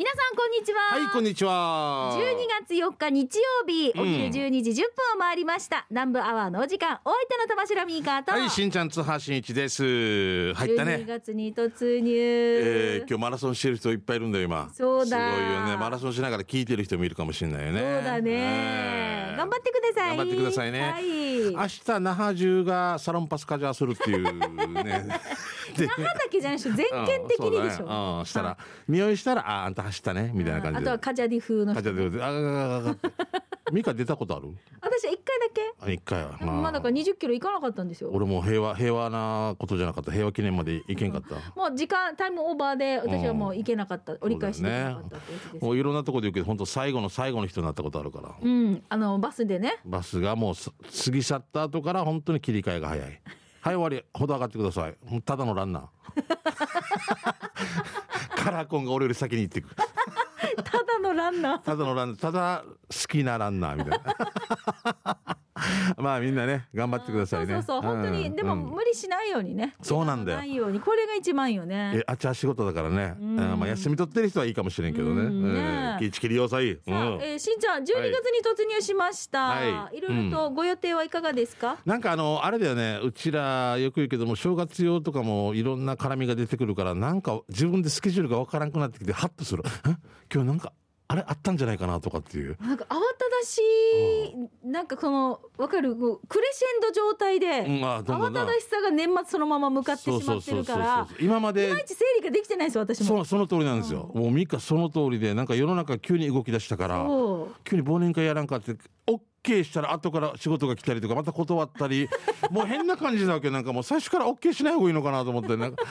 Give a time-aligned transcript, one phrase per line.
[0.00, 2.16] 皆さんこんにちははい、こんにちは。
[2.16, 4.82] 12月4日日曜日お昼うん12時10分
[5.16, 10.54] を回りました、南部アワーのお時間お相手の玉城ミーカーと、はい、しんちゃん津波しんいちです。
[10.54, 11.04] 入った12ね。
[11.06, 14.70] 月に突入、えー、今日マラソンしてる人いっぱいいるんだよ、今。
[14.72, 15.76] そうだすごいよね。
[15.76, 17.80] マラソンしながら聞いてる人もいるかもしれないよね。
[17.80, 18.99] そうだね、えー
[19.40, 20.16] 頑張ってください。
[20.16, 20.80] 頑張ってくださいね。
[20.80, 21.52] はい。
[21.52, 25.06] 明日、那覇中がサロンパスカジャーするっていうね。
[25.76, 30.82] で那覇だけじゃないでしょ全県的にでしょ、うねうん、したら、匂いしたら、あ、あんた走ったね、みたいな感じで。
[30.82, 31.74] あとはカジャディ風の人。
[31.74, 34.48] カジャーで、あああああミカ出たことある？
[34.80, 35.60] 私は1回だけ。
[35.80, 36.38] あ、一回は。
[36.40, 36.72] まあ。
[36.72, 38.10] だから20キロ行かなかったんですよ。
[38.12, 40.12] 俺も平和、平和なことじゃなかった。
[40.12, 41.34] 平和記念まで行けんかった。
[41.58, 48.82] もう時間タイムオーバーで私はもう行けなかった、折り返しできなかったってやつです、もういろんなところで言うけど本当最後の最後の人になったことあるから、うん。
[48.88, 49.78] あのバスでね。
[49.84, 53.06] バスがもうす過ぎ去った後から本当に切り替えが早い。
[53.62, 54.02] はい終わり。
[54.14, 54.96] ほど上がってください。
[55.22, 55.86] ただのランナー。
[58.42, 59.68] カラコンが俺より先に行ってく
[60.64, 61.58] ただのランナー。
[61.58, 62.20] ただのランナー。
[62.20, 65.38] ただ好きなランナーみたいな。
[65.98, 67.54] まあみんなね頑張ってくださいね。
[67.54, 67.92] そうそうそう。
[67.92, 68.36] 本当に、うん。
[68.36, 69.74] でもうん無理しないようにね。
[69.82, 70.38] そうなんだよ。
[70.38, 73.38] ないようにこれが一番よえねあっちは仕事だからね、ん。
[73.38, 73.58] うん。
[73.58, 75.60] まあ、休み取ってる人はいいかもしれんけどね、うんね。
[75.92, 75.98] うん。
[75.98, 79.98] 気ぃちきりよさい、さあ、えーしんちゃん12月に突入しました、はい。
[79.98, 89.62] い、ろいろとご予定はいかがですか、なんかあの、あれだよね、うちらよく言うけども、正月用とかもいろんな絡みが出てくるから、なんか自分でスケジュールがわからなくなってきて、ハッとする。
[89.86, 89.96] え？
[90.32, 90.72] 今日なんか、
[91.08, 92.56] あれあったんじゃないかなとかっていう。
[92.60, 93.00] なんか慌ただ
[93.44, 93.60] し
[94.64, 95.94] い、なんかこのわかる？
[95.96, 96.00] ク
[96.40, 103.24] レッシェンド状態で、うんあどんどんな慌ただしさが年末そのまま向かってしまってるから今までいまいち整理ができてないんですよ私も。
[103.24, 104.10] そその通りなんですよ。
[104.14, 107.06] もうミカその通りで、なんか世の中急に動き出したから、
[107.64, 112.08] 急に忘年会やらんかって、OK したら後から仕事が来たりとか、また断ったり、
[112.50, 113.50] もう変な感じなわけ。
[113.50, 115.82] なんかもう最初から OK しない方がいいのかなと思って、なんか、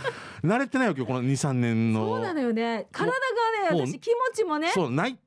[0.43, 2.05] 慣れてないわけよ、この2、3年の。
[2.05, 2.87] そうなのよね。
[2.91, 4.69] 体がね私気持ちもね。
[4.73, 5.17] そう、ない。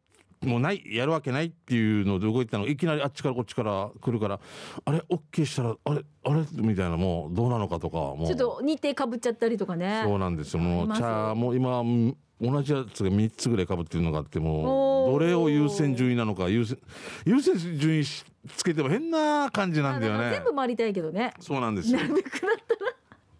[0.43, 4.41] もうない、やるわけないっていうので動いてたのいきなりあっちからこっちから来るから、
[4.85, 6.43] あれ、OK したら、あれ、あれ？
[6.55, 8.27] みたいな、もうどうなのかとか、もう。
[8.27, 10.61] ちょっと日程かぶっちゃったりとかねそうなんですよ。
[10.61, 16.77] もう、茶、もう今、うん同じやつが3つぐらい被ってるのがあって、もどれを優先順位なのか、優先、
[17.25, 18.25] 優先順位し
[18.57, 20.43] つけても変な感じなんだよね全。
[20.43, 22.09] 部回りたいけどねそうなんですよな。
[22.09, 22.82] るべくだったら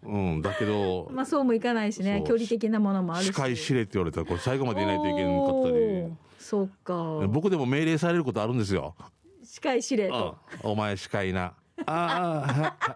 [0.05, 6.23] うん、だけど、まあそうもいかないしね距離的なものもあるし司会司令って言われたら、これ最後までいないといけなかったり。
[6.39, 6.93] そうか
[7.29, 8.95] 僕でも命令されることあるんですよ。
[9.43, 11.53] 司会司令うんとお前司会な。
[11.85, 12.93] ああ、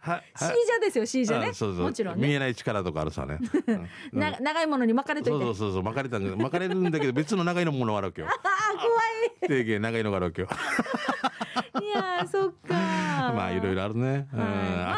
[0.00, 3.38] は、は、シージャですよシージャねあそうそうもちろんね見えない力とかあるさね。
[3.66, 3.88] うん
[4.18, 8.28] な長いものに巻かれといてそうそうそうそう、巻かれたんだけど、巻かれるんだけど、別の長いのものがあるわけよ。
[8.30, 10.48] ああ怖い定義長いのがあるわけよ。
[11.80, 12.74] いやーそっか
[13.34, 14.28] まあ、いろいろあるね。
[14.32, 14.44] うんま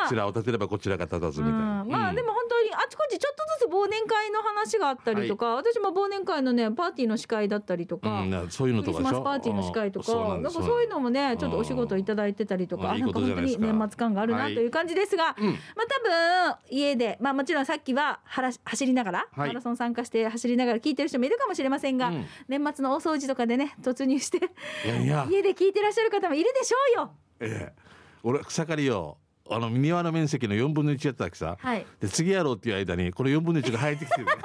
[0.02, 1.77] ああちらを立てればこちらが立たずみたいな。
[1.88, 2.00] うん。
[2.00, 8.30] まあでも本当にあちこちちょっとずつ忘年会の話があったりとか、私も忘年会のねパーティーの司会だったりとか、うん。
[8.30, 15.46] なそういうのとかクリスマスパーティーの司会とかななんかそういうのもねちょっとお仕事いただいてたりとか、なんか本当に年末感があるなはいという感じですが、うん。
[15.46, 19.48] まあ多分家でまあもちろんさっきははら走りながら、はい。
[19.48, 22.26] マラソン参加して走りながら聞いてる人もいるかもしれませんが、うん。
[22.48, 24.38] 年末の大掃除とかでね突入して
[24.84, 27.10] 家で聞いてらっしゃる方もいるでしょうよ。
[27.40, 27.88] ええ。
[28.24, 29.16] 俺、草刈りよ。
[29.50, 31.56] あの、庭の面積の4分の1やったわけさ。
[31.58, 34.26] はいで、次やろうっていう間に、この4分の1が生えてきてる。
[34.30, 34.40] ある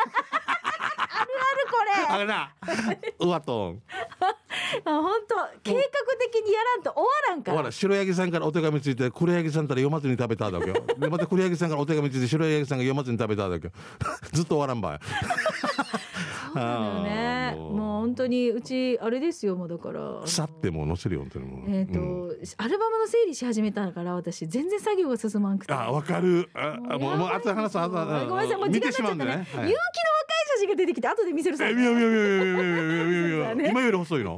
[1.71, 2.53] これあれな。
[3.19, 3.81] うわとん。
[4.85, 5.79] あ本当計画
[6.19, 7.57] 的にやらんと終わらんから。
[7.57, 10.75] ほら、白ヤギさんからお手紙ついて、黒ヤギさんから読まずに食べたわけよ。
[10.97, 13.73] で、また黒ヤギさんからお手紙ついて、白ヤギさんが読まずに食べたわけよ。
[14.31, 14.99] ずっと終わらんばい。
[16.53, 17.55] そうね。
[17.55, 21.69] もう本当にうちあれですよもうだから腐っても載せるよ本当にもう。
[21.69, 25.73] えっ、と、うん、アルバムの整理し始めたから私全然作業が進まんくて。
[25.73, 26.49] あわかる。
[26.53, 29.25] あもうもうあと話すあとごめんなさいもう時間になっちゃったね。
[29.25, 29.77] ねはい、勇気の若い
[30.55, 31.57] 写真が出てきて後で見せる。
[31.61, 33.69] え見よ見よ見よ見よ見よ見よ見よ。
[33.69, 34.37] 今より細いの。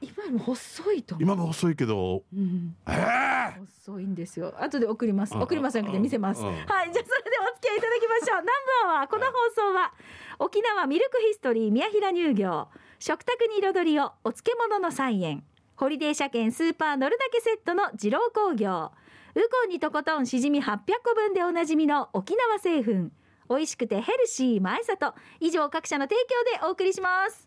[0.00, 1.16] 今も細いと。
[1.18, 4.54] 今も細いけど、うんええ細いんですよ。
[4.60, 5.34] 後で送ります。
[5.34, 6.40] うん送りますじゃなくて見せます。
[6.42, 6.56] うんはい。
[6.56, 8.36] じゃあそれでお付き合いいただきましょう。
[8.36, 9.92] ナンバーはこの放送は
[10.38, 12.68] 沖縄ミルクヒストリー宮平乳業
[12.98, 15.44] 食卓に彩りをお漬物の菜園
[15.76, 18.90] ホリデー車検スーパー乗るだけセットの二郎工業
[19.34, 23.10] ウコンにとことんしじみ800個分でおなじみの沖縄製粉
[23.48, 26.16] 美味しくてヘルシー前里以上各社の提
[26.52, 27.45] 供でお送りします。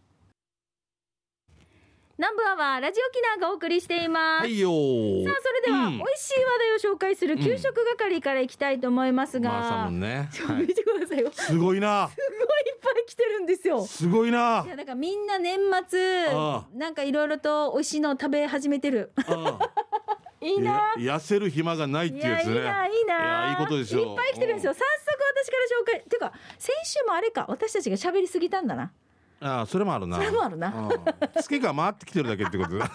[2.20, 4.42] 南部アワーラジオキナーがお送りしています。
[4.42, 10.28] はいよーさあそれでは、うん美味しい話題を紹介する給食係からいきたいと思いますが、まあさもんね。
[10.34, 11.32] ちょはい見てくださいよ。
[11.32, 12.10] すすごいな。
[12.10, 13.86] ごいいっぱい来てるんですよ。
[13.86, 14.64] すごいな。
[14.66, 15.58] いやなんかみんな年
[15.88, 19.14] 末あなんかいろいろと美味しいのを食べ始めてる。
[20.42, 20.94] いいうんな。
[20.98, 22.56] や痩せる暇がないっていいうやつね。
[22.58, 23.16] やいいないいな。
[23.46, 24.02] やいいことですよ。
[24.02, 24.74] いっぱい来てるんですよ。
[24.74, 25.20] 早速
[25.82, 28.92] 紹介っていうか先週もあれか私たちが喋りすぎたんだな
[29.42, 32.78] ああそれもあるなそれもあるなうん月が回ってきてるだけってこと？
[32.78, 32.92] だ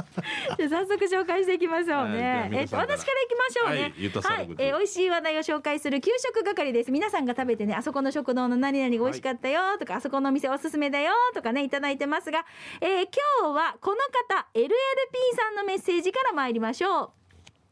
[0.56, 2.08] じゃあ早速紹介していきましょう。
[2.08, 3.72] ねえっと私からいきましょうね。
[3.72, 3.82] はい
[4.38, 6.90] はいえー美味しい話題を紹介する給食係です。
[6.92, 12.44] 皆さんが食べてね、あそこの食堂の何々が美味しかったよとか、あそこのお店おすすめだよとかねいただいてますが、
[12.80, 13.08] えー
[13.42, 13.96] 今日はこの
[14.36, 14.68] 方 LLP
[15.36, 17.19] さんのメッセージから参りましょう。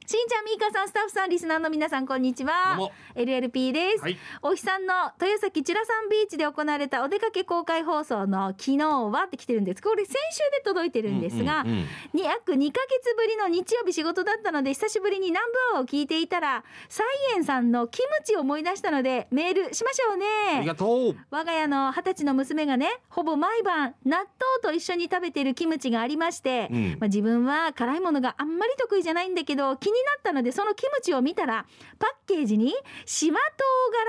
[0.09, 2.79] しんちゃん、みーかさん、スタッフさん、リスナーの皆さん、こんにちは。
[3.15, 4.01] LLP です。
[4.01, 9.83] はいお日さんの豊崎チュラさんビーチで行われたお出かけ公開放送の昨日はって来てるんです。
[9.83, 11.85] これ先週で届いてるんですが、うんうんうん
[12.15, 17.07] に約2ヶ月ぶりの日曜日仕事だったので久しぶりに南部アワーを聞いていたらサイ
[17.37, 20.17] エンさんのキムチを思い出したのでメールしましょうあ
[20.55, 24.27] りねがとう我が家の二十歳の娘がねほぼ毎晩納豆
[24.63, 31.67] と一緒に食べているキムチがありまして、うんまあ、自分は辛いものがあんまり得意じゃないんだけど気になったのでそのキムチを見たら
[31.99, 32.75] パッケージに
[33.07, 33.45] 島唐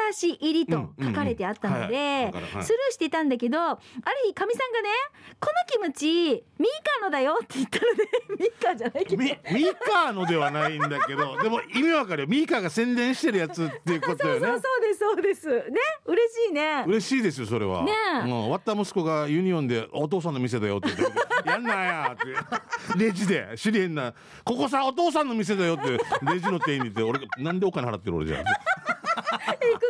[0.10, 3.80] 辛子入りと書かれてあったのでスルーしてたんだけどある
[4.28, 4.90] 日かみさんがね
[5.40, 8.04] 「このキムチミーカのだよ」って言ったので
[8.40, 9.24] ミーカじゃないけど。
[9.24, 12.28] ミミカのではないんだけどでも意味わかるよ。
[12.28, 14.40] ミカが宣伝してるやつっていうことよね。
[14.40, 15.48] そうそうそうですそうです。
[15.48, 16.84] ね嬉しいね。
[16.88, 17.84] 嬉しいですよそれは。
[17.84, 18.26] ねえ。
[18.26, 22.98] うん、終わった息子がユニオンでお父さんの店だよって言ってやんなやって。
[22.98, 24.14] レジで知りへんな。
[24.44, 28.40] ここさお父さんの店だよってレジの店員に言って俺なんでお金払ってる俺じゃ。
[28.40, 28.48] いく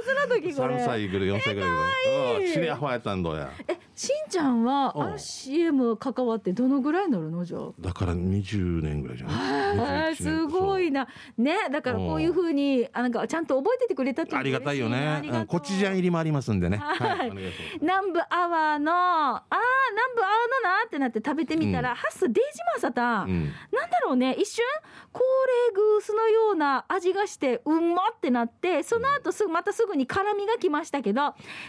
[0.04, 2.46] つの時これ？3歳ぐらい4歳ぐらいぐらい。
[2.46, 3.50] うん知り合いやったんだや。
[3.68, 5.00] えしんちゃんはう。
[5.00, 7.72] ん RCM 関わってどのぐらいになるのじゃあ？
[7.80, 10.14] だから20年ぐらいじゃあない？
[10.14, 11.08] ーすごいな。
[11.38, 15.22] ねだからこういうふうにあなんかちゃんと覚えててくれたっていうのありがたいよね。
[15.26, 16.78] ううんコチュジャン入りもありますんでね。
[16.78, 17.32] はい。
[17.82, 19.52] 南部アワーのあー
[19.92, 21.96] 南部アワーのなってなって食べてみたら、うん。
[21.96, 22.42] ハッスデイジ
[22.76, 23.44] マサタン、うん。
[23.72, 24.64] なんだろうね一瞬
[25.12, 25.22] 高
[25.74, 31.22] 齢グースのような味がしてうんまってなってその後すぐまたすぐに辛みがきましたけど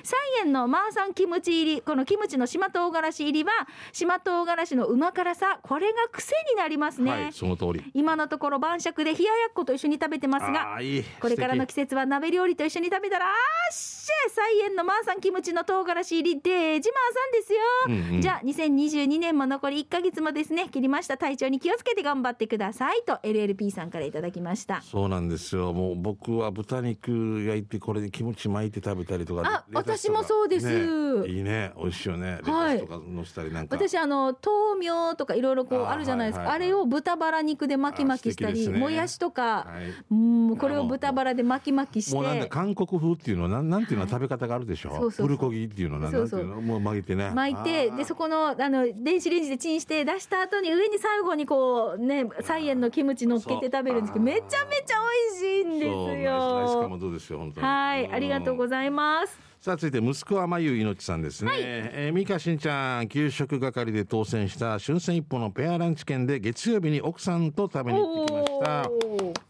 [0.03, 3.53] サイエンのマーサンキムチ入りこのキムチの島唐辛子入りは
[3.93, 7.91] 島唐辛子のうま辛さこれが癖になりますね、はいその通り。
[7.95, 10.79] 今のところ晩酌で冷ややっこと一緒に食べてますが
[11.21, 13.33] これからの季節は鍋料理と一緒に食べたらあー
[13.73, 18.21] っしゃ菜園のマーさんキムチの唐辛子入りでジマーさんですよ、うんうん。
[18.21, 21.17] じゃあ2022年も残り1ヶ月もですね切りました。
[21.17, 24.83] 体調に気をつけて頑張ってくださいと LLP さんからいただきました。
[24.83, 25.73] そうなんですよ。
[25.73, 30.67] もう僕は豚肉焼いてこれでキムチ巻いて食べたりとかあ私もそうです。
[30.67, 31.73] ねいいね。
[31.79, 32.79] 美味しいよねレはい。
[32.81, 33.01] タスとか
[33.35, 36.69] たりなんか、私あの豆苗とかいろいろこうあるじゃないですか、はいはいはい。
[36.71, 38.79] あれを豚バラ肉で巻き巻きしたり、ね。
[38.79, 40.05] もやしとか、はい。
[40.11, 42.15] うんこれを豚バラで巻き巻きして。
[42.15, 45.27] もうなんだ韓国風っていうのはなんなんていうのは食べ方があるでしょ、そうそうそう。
[45.27, 46.61] プルコギっていうのはなんなんていうの？
[46.61, 47.31] もう巻いてね。
[47.35, 54.97] 巻いてでそこのあの電子レンジでチンして出した後に上に最後にこうね菜園のキムチ乗っけて食べるんですけどめちゃめちゃ
[55.31, 56.89] 美味しいんですよ。
[56.89, 57.67] もどうですよ本当に。
[57.67, 58.13] はい。
[58.13, 68.91] ありがとうごいざいますさあ続いて息子はまゆいのちさんですね、えー、美香しんちゃん給食係で当選した春戦一歩のペアランチ券で月曜日に奥さんと食べに行ってきました。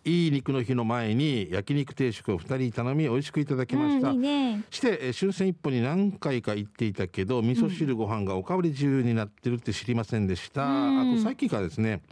[0.04, 4.64] いい肉の日の前に焼肉定食を2人頼み美味しくいただきました、うんいいね。
[4.70, 11.00] して、えー春戦一歩に何回か行っていたけど味噌汁ご飯がおかわり自由になってるって知りませんでした、うん。
[11.02, 12.02] あこれさっきからですね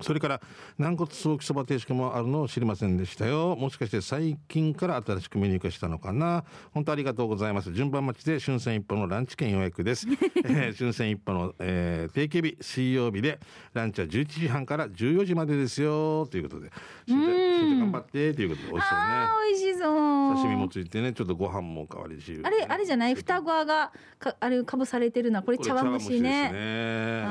[0.00, 0.40] それから
[0.78, 3.56] 軟骨ソーキそば定食もあるのを知りませんでしたよ。
[3.56, 6.44] もしかして最近から新しくメニュー化したのかな。
[6.72, 7.72] 本当ありがとうございます。
[7.74, 10.06] 順番待ちで春戦一歩のランチ券予約です、
[10.44, 13.38] えー春戦一歩の、えー定期日水曜日で
[13.74, 16.26] ランチは11時半から14時までですよ。
[16.26, 16.70] ということで。
[17.06, 17.20] しん。
[17.20, 19.06] ちゃん頑張ってということで美味しそうね。
[19.50, 20.36] 美味しそう。
[20.36, 23.14] 刺身もついてねちょっとご飯もおかわり自由あれあれじゃない？
[23.14, 26.16] 双子がかあれかぶされてるなこれ茶碗蒸しね。
[26.18, 27.22] しですね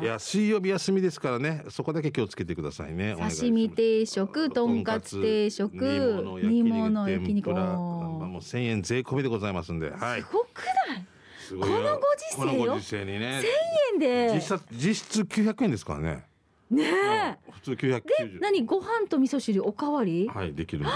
[0.00, 3.14] いや水曜日休みですからねそこだけ気をつけてくださいね。
[3.16, 5.72] 刺身定食とんかつ定食
[6.42, 8.42] 煮物焼肉もう。
[8.42, 10.22] 千円税込みでございますんではい。
[10.22, 11.06] すごくない？
[11.46, 11.76] すごいよ。
[11.76, 12.60] このご時世よ？
[12.60, 13.42] このご時世にね。
[13.92, 14.34] 円で。
[14.34, 16.24] 実質実質900円ですからね。
[16.70, 17.52] ねうん。
[17.52, 18.00] 普通990
[18.36, 20.28] え何ご飯と味噌汁おかわり？
[20.28, 20.94] はいできるんです。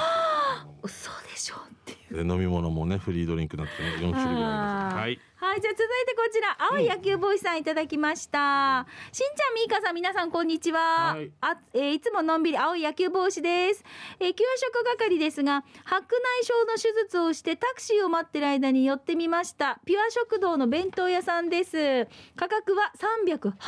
[0.83, 2.25] 嘘でしょっていう。
[2.25, 8.87] で飲み物もねフリードリンクになってね4種類ぐらいありますはいはい、じゃあ続いてこちら、青い野球ボーイさんいただきました。
[9.13, 11.15] しんちゃん、みーかさん、皆さん、こんにちは。
[11.15, 13.85] はいあ、えーいつものんびり青い野球帽子です。
[14.21, 19.81] えー給食係ですが、白内障の手術をしてタクシーを待ってる間に寄ってみました。
[19.85, 22.07] ピュア食堂の弁当屋さんです。
[22.37, 23.59] 価格は380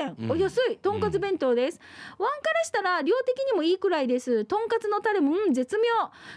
[0.00, 0.16] 円。
[0.18, 0.78] うんお安い。
[0.78, 1.80] とんかつ弁当です。
[2.18, 4.44] ワンからしたら量的にもいいくらいです。
[4.44, 5.84] とんかつのタレも、うん、絶妙。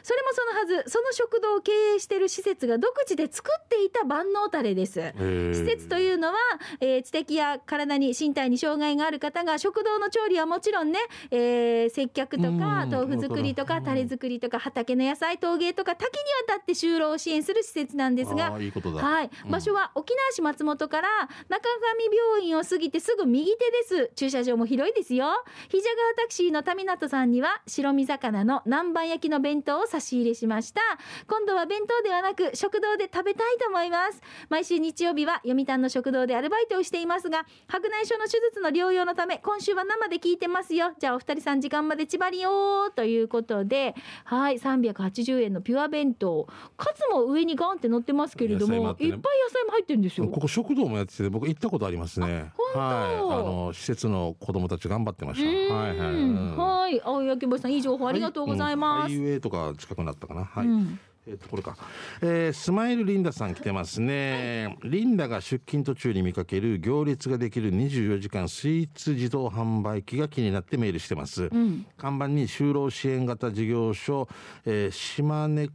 [0.04, 0.89] それもそのはず。
[0.92, 5.13] その食堂堂を経営している施設が独自で作っていた万能タレです。
[5.17, 6.36] 施設というのは、
[6.79, 11.00] えー、知的や体に身体に障害がある方が食堂の調理はもちろんね、
[11.32, 21.08] えー、接客とか豆腐作りとかタレ作りとか畑の野菜陶芸とか多岐にわたって就労を支援する施設なんですがはい、場所は沖縄市松本から
[21.50, 24.12] 中上病院を過ぎてすぐ右手です。
[24.15, 25.27] 駐車場も広いですよ。
[25.70, 30.82] ひじゃ川タクシーの田港さんには白身魚の南蛮焼きの弁当を差し入れしました。
[31.27, 34.22] 今度は弁当ではなく食堂で食べたいと思います。
[34.50, 40.93] 毎週日曜日は読谷の食堂でアルバイトをしていますが白内障の手術の療養のため今週は生で聞いてますよ。
[41.00, 46.48] じゃあお二人さん時間までちばりよということではい380円のピュア弁当。
[46.77, 50.27] カツも上にガンって乗ってますけれども、ね、いっぱい野菜も入ってるんですよ。
[50.27, 52.27] ここ食堂もやってて僕行ったことありますね。
[52.27, 52.36] はい。
[52.75, 55.74] あの施設の子供たち頑張ってました。
[55.74, 57.01] はいはい、うん、はい。
[57.01, 59.15] 青柳橋さんいい情報ありがとうございます、はい。
[59.15, 60.43] うん、ハイウェイとか近くなったかな。
[60.43, 61.75] はい、うんえっ、と、これか。
[62.22, 64.77] えー、スマイルリンダさん来てますね。
[64.84, 71.50] リンダが出勤途中に見かける行列ができる24時間スイーツ自動販売機が気になってメールしてます。
[71.51, 74.27] うん、看板に就労支援型事業所、
[74.65, 75.70] えー、島根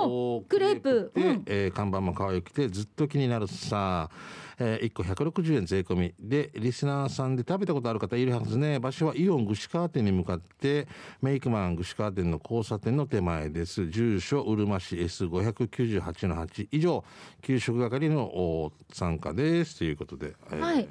[0.00, 4.10] 子クレープで、うん、えー、看板も可愛くてずっと気になるさ。
[4.58, 6.14] えー、1個160円税込み。
[6.18, 8.78] でリスナーさんで食べたことある方いるはずね。
[8.78, 10.86] 場所はイオン串川店に向かって
[11.20, 13.88] メイクマン串川店の交差点の手前です。
[13.88, 17.04] 住所うるま市 S598 の8以上
[17.42, 19.78] 給食係の参加です。
[19.78, 20.88] ということで、はい、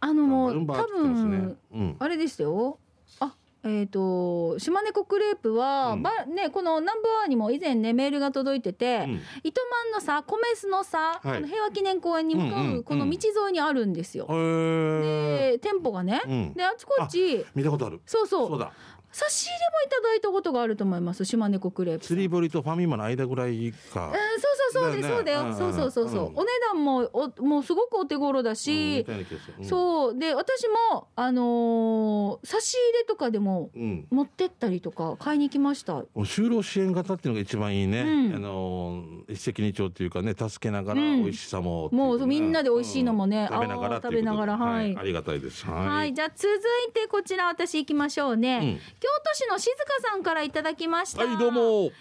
[0.00, 2.78] あのもう、多分、うん、あれですよ
[3.64, 14.26] えーと、島根コクレープは、うん、ばね、この南部アにも以前ねメールが届いてて、うん、糸満のさ米須のさ、はい、の平和記念公園に向かうこの道沿いにあるんですよ。
[14.28, 16.20] うん、で店舗がね、
[16.54, 17.44] であちこち。
[17.54, 18.00] 見たことある。
[18.04, 18.48] そうそう。
[18.48, 18.58] そう
[19.14, 21.24] 差し入れもいただいたことがあると思います。
[21.24, 29.06] 島猫クレープ釣り堀とファミマの間ぐらいか、えー、そうそうそうで、そうだよ、そうそうそうそう、お値段もおもうすごくお手頃だし、
[29.62, 30.18] そう。
[30.18, 33.70] で私もあの差し入れとかでも
[34.10, 45.64] 持ってったりとか買いに行きました、就労支援型っていうのが一番いいね、あの一石二鳥っていうかね助けながら美味しさも、もうみんなで美味しいのもね、食べながら食べながらはい、ありがたいです。
[45.66, 46.48] はい、じゃあ続
[46.88, 49.70] いてこちら私行きましょうね、京都市の静
[50.02, 51.26] 香さんからいただきました。
[51.26, 51.60] はいどうも、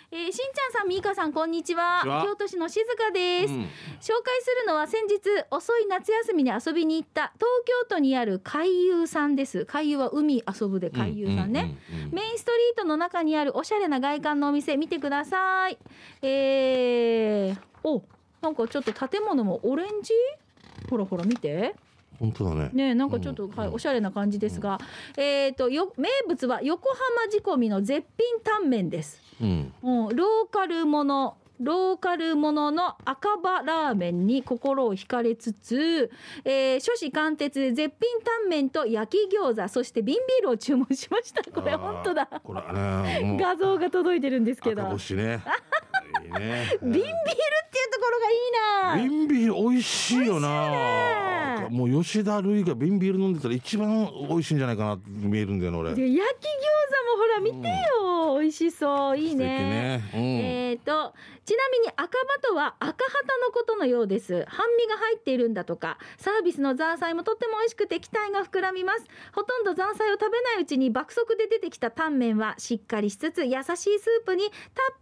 [0.09, 2.01] えー、しんちゃんさんみーかさんこんにちは。
[2.23, 3.69] 京都市の静香です、うん、紹介
[3.99, 5.19] するのは先日
[5.51, 9.65] 遅い夏休みに遊びに行った東京都にある海遊さんです。
[9.65, 11.77] 海遊は海遊ぶで海遊さんね、
[12.13, 15.77] メインストリートの中にあるおしゃれな外観のお店見てください。
[16.21, 18.01] えー、お
[18.41, 20.13] なんかちょっと建物もオレンジ？
[20.89, 21.75] ほらほら見て
[22.19, 22.69] 本当だね。
[22.73, 24.79] ね、なんかちょっと、うん、はい、おしゃれな感じですが、
[25.17, 29.21] うん、えっ、ー、と、よ、名物は横浜仕込みの絶品タンメンです。
[29.41, 31.37] うん、うん、ローカルもの。
[31.59, 36.11] ローカルものの赤羽ラーメンに心を惹かれつつ、
[36.43, 41.43] えー、初子貫徹で絶品タンメンと焼き餃子そして瓶ビールを注文しました。
[41.43, 42.27] これ本当だ。
[42.43, 44.97] これ、ね、 画像が届いてるんですけど
[46.21, 49.17] いいね瓶ビールっていうところがいいな。
[49.17, 51.67] 瓶ビール美味しいよな。
[51.69, 55.89] もう吉田類が瓶ビール飲んでたら一番美味しいんじゃないかなって見えるんだよね俺。
[55.89, 56.13] 焼き餃子
[57.11, 59.17] もほら見てよ、うん、美味しそう。
[59.17, 60.03] いいね、ね。
[60.13, 61.13] うん、えっ、ー、と
[61.45, 64.45] ちなみに赤羽とは赤旗のことのようです。
[64.47, 69.05] 半身が入っているんだとかサービスのザーサイもとっても美味しくて期待が膨らみます。
[69.33, 74.53] ほとんどザーサイを食べないうちに爆速で出てきたタンメンはしっかりしつつ優しいスープにたっ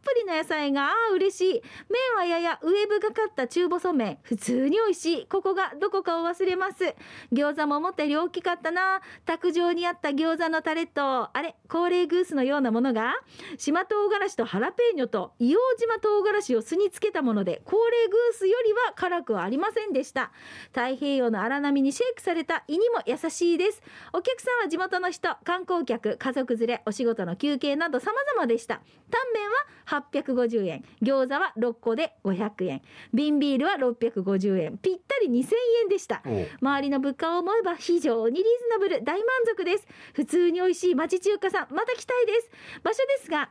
[0.01, 1.63] ぷりの野菜があ嬉しい。
[1.89, 4.19] 麺はややウェブがかった中細麺。
[4.23, 5.27] 普通に美味しい。
[5.27, 6.95] ここがどこかを忘れます。
[7.31, 9.01] 餃子も思ったより大きかったな。
[9.25, 13.13] 卓上にあった餃子のタレとあれ高齢グースのようなものが
[13.57, 20.31] 島唐辛子とハラペーニョと硫黄島唐辛子を酢につけたもので高齢グースよりは辛くはありませんでした。
[20.67, 23.81] 太平洋の荒波にシェイクされた胃にも優しいです。
[24.13, 28.81] お客さんは地元の人観光客家族連れお仕事の休憩など様々でした。
[29.09, 30.85] タンメンは850円。
[31.01, 32.81] 餃子は6個で500円。
[33.13, 34.77] 瓶ビールは650円。
[34.77, 36.21] ぴったり2000円でした。
[36.61, 39.03] 周りの物価を思えば非常にリーズナブル。
[39.03, 39.87] 大満足です。
[40.13, 42.49] 普通に美味しい町中華さんまた来たいです。
[42.83, 43.49] 場所ですが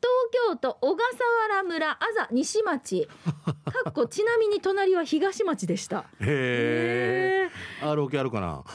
[0.00, 0.08] 東
[0.50, 3.08] 京都小笠原村あざ西町。
[3.64, 6.04] かっこちなみに隣は東町でした。
[6.20, 8.64] へえ ROK あるかな？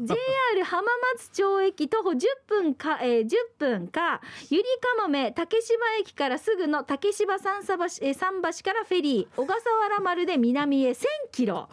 [0.00, 0.82] JR 浜
[1.14, 3.28] 松町駅徒歩10分か、えー、10
[3.58, 4.64] 分かゆり
[4.98, 11.68] かもめ竹芝駅からすぐの竹芝三橋,、えー、桟橋からフェリー小笠原丸で南へ1000キロ。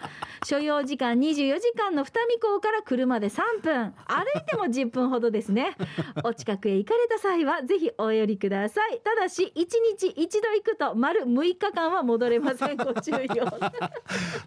[0.46, 3.93] 所要時間24時間の二見港から車で3分。
[4.05, 5.75] 歩いても10分ほどですね。
[6.24, 9.66] お近くへ行かれた際はぜひお寄りくださいただし1
[9.98, 12.78] 日一度行くと丸6日間は戻れません。
[12.78, 13.48] ご注意を。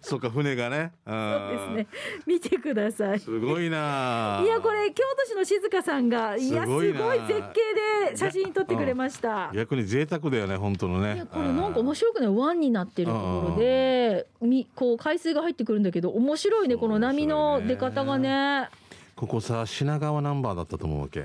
[0.01, 0.93] そうか船がね。
[1.05, 1.87] そうですね。
[2.25, 3.19] 見てください。
[3.19, 9.51] すごいないやこれ京都市の静香さんがいやすごい絶景で写真撮ってくれました。
[9.53, 11.15] 逆に贅沢だよね本当のね。
[11.15, 18.69] いやこれなんか面白くね湾になってるところでみこう海水が入ってくるんだけど面白いねこの波の出方がね。
[19.15, 21.23] ここさ品川ナンバーだったと思うわけ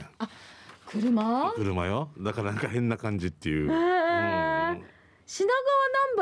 [0.93, 1.53] 車？
[1.57, 2.09] 車よ。
[2.19, 4.73] だからなんか変な感じっていう、へー。
[4.73, 4.83] うん。
[5.25, 5.59] 品川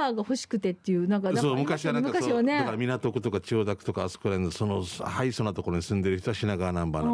[0.04, 2.58] ナンバーが欲しくてっていうなんかそう昔はなんかそう、ね。
[2.58, 7.12] だから港区とか千代田区とかあそこら辺のそのハイソなところに住んでる人は品川ナンバーなん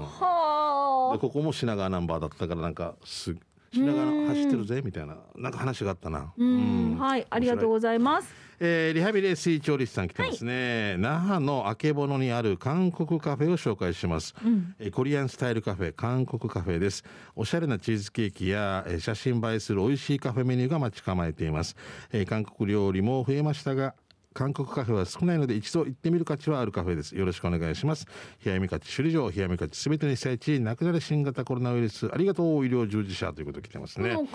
[0.00, 1.10] ですよ、うんうん。
[1.10, 3.36] はでここも品川ナンバーだったからなんかす
[3.72, 6.18] 品川うん走ってるぜみたいななんか話があったな。
[6.18, 6.96] あうん。
[6.98, 14.74] はいありがとうございますえーリハビリ水調理師さん来てますね、那覇のあけぼのにある韓国カフェを紹介します、うん。
[14.78, 17.04] えーコリアンスタイルカフェ韓国カフェです。
[17.34, 21.76] おしゃれなチーズケーキや、えー写真映えする美味しいカフェメニューが待ち構えています、
[22.12, 23.94] えー韓国料理も増えましたが
[24.34, 27.14] 韓国カフェは少ないので一度行ってみる価値はあるカフェです。
[27.14, 28.06] よろしくお願いします。
[28.42, 32.08] 冷やみ勝ち首里城冷やみ勝ちすべての被災地なくなる新型コロナウイルス。
[32.10, 34.08] ありがとう医療従事者ということで来てますね。
[34.10, 34.26] 韓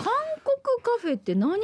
[0.58, 1.58] 国カフェって何が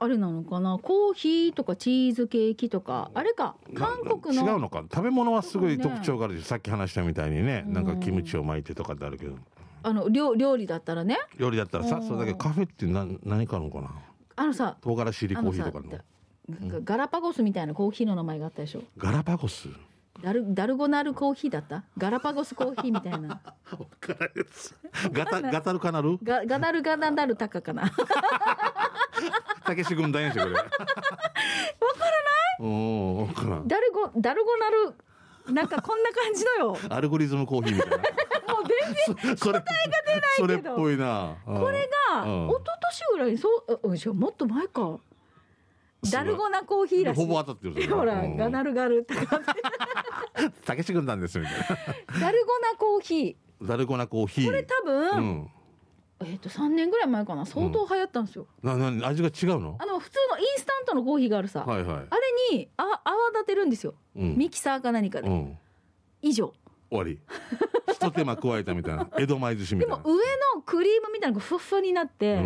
[0.00, 0.78] あれなのかな？
[0.82, 3.10] コーヒーとかチーズケーキとか？
[3.14, 3.56] あれか？
[3.74, 4.46] 韓国の？
[4.46, 4.84] 違うのか？
[4.92, 7.64] 食べ物はすごい特徴があるし、さっき話したみたいにね。
[7.66, 9.36] なんかうんキムチを巻いてとかってあるけど。
[9.82, 11.18] あの料料理だったらね。
[11.38, 12.02] 料理だったらさうん。
[12.06, 13.90] それだけカフェって何何かあるのかな？
[14.36, 15.98] あのさ唐辛子入りコーヒーとかの。
[16.84, 18.82] ガラパゴスみたいなコーヒーの名前があったでしょ。
[18.98, 19.68] ガラパゴス？
[20.24, 21.84] ダルダルゴナルコーヒーだった？
[21.98, 23.28] ガラパゴスコーヒーみたいな。
[23.38, 23.40] わ
[24.00, 24.74] からんやつ。
[25.12, 26.16] ガタガタルカナル？
[26.24, 27.90] ガガナルガナダルタカかな。
[29.66, 30.52] たけし軍団やしこれ。
[30.52, 32.62] わからない？
[32.62, 33.68] うんわからん。
[33.68, 34.70] ダルゴダルゴナ
[35.50, 36.68] ルなんかこんな感じのよ。
[36.70, 37.96] もうアルゴリズムコーヒーみたいな。
[39.16, 39.62] 全然それ
[40.38, 41.36] それっぽいな。
[41.44, 42.48] これが、うん。
[42.48, 43.48] 一昨年ぐらいにそ
[44.10, 44.98] うもっと前か
[46.10, 47.20] ダルゴナコーヒーらしい。
[47.20, 48.36] ほぼ当たってるほら、うん。
[48.36, 49.40] ガナルガルタカ
[50.64, 51.54] たけし軍団ですみたい
[52.20, 54.44] ダルゴナコーヒなダルゴナコーヒー。
[54.44, 55.50] ーこれ多分、うん。
[56.24, 57.44] えっ、と3年ぐらい前かな。
[57.46, 59.76] 相当流行ったんですよ、なな味が違うの？
[59.80, 61.96] あの普通のインスタントのコーヒーがあるさ、はいはい。
[61.96, 62.08] あれ
[62.56, 64.36] にあ泡立てるんですよ、うん。
[64.36, 65.58] ミキサーか何かで、うん。
[66.22, 66.52] 以上。
[66.90, 67.18] 終わり。
[67.92, 69.08] 一手間加えたみたいな。
[69.18, 69.96] 江戸前寿司みたいな。
[69.96, 70.20] でも上
[70.56, 72.36] のクリームみたいなのがふわふわになって、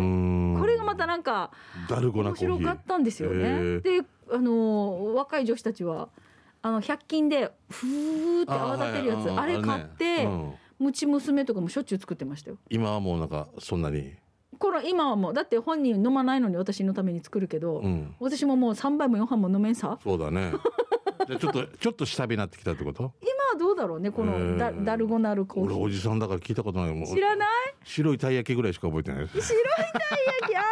[0.89, 1.51] またなんか
[1.89, 3.43] 面白かったんですよへね。
[3.43, 6.09] ーであのー若い女子たちは
[6.61, 10.55] あの100均でふーって泡立てるやつあ,、れ買って、ね。
[10.79, 10.87] うん。
[10.87, 12.57] うち娘とかもしょっちゅう作ってましたよ。
[12.69, 14.13] 今はもうなんかそんなに？
[14.57, 18.15] この今はもうだって本人飲まないのに私のために作るけど、うん。
[18.19, 19.99] 私ももう3杯も4杯も飲めんさ。
[20.03, 20.51] そうだね
[21.27, 23.13] じゃあちょっとちょっと下火になってきたってこと？
[23.21, 25.83] 今はどうだろうねこのダ,、へーダルゴナルコー俺ヒー。
[25.83, 27.47] おじさんだから聞いたことないもう知らない？
[27.83, 29.47] 白いたい焼きぐらいしか覚えてない白いたい
[30.41, 30.55] 焼き。
[30.55, 30.63] あー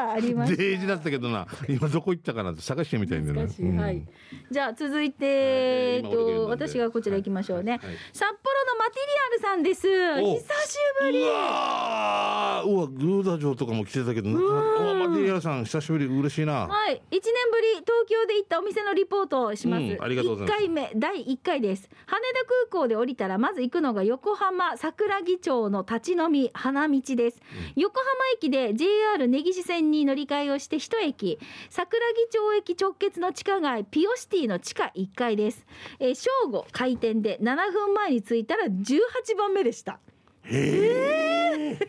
[0.10, 3.42] ありましたデージだったけどな今どこ行ったかなって探してみたいんだよね。
[3.46, 3.78] 懐かしい。
[3.78, 3.96] はい。
[3.96, 4.08] うん
[4.50, 7.80] じゃあ続いて、はいえっ今俺が読んと私がこちら行きましょうね、はい。
[8.12, 9.86] 札幌のマテリアルさんです。
[10.20, 10.34] お。
[10.34, 11.22] 久しぶり。
[11.22, 12.68] うわー。
[12.68, 16.06] うわグーダ城とかも来てたけどマテリアルさん久しぶり。
[16.06, 16.66] 嬉しいな。
[16.66, 19.82] はい、一年ぶり東京で行ったお店のリポートをします。
[19.82, 21.88] うんありがとうございます一回目第一回です。
[22.06, 27.40] 羽田空港で降りたらまず行くのが横浜桜木町の立ち飲み花道です。
[27.76, 35.64] 横浜駅で JR 根岸線に乗り換えをして一駅桜木町駅直結の地下街ピオシティの地下1階です。
[35.98, 39.98] えー正午開店で7分前に着いたら18番目でした。
[40.44, 41.78] へえ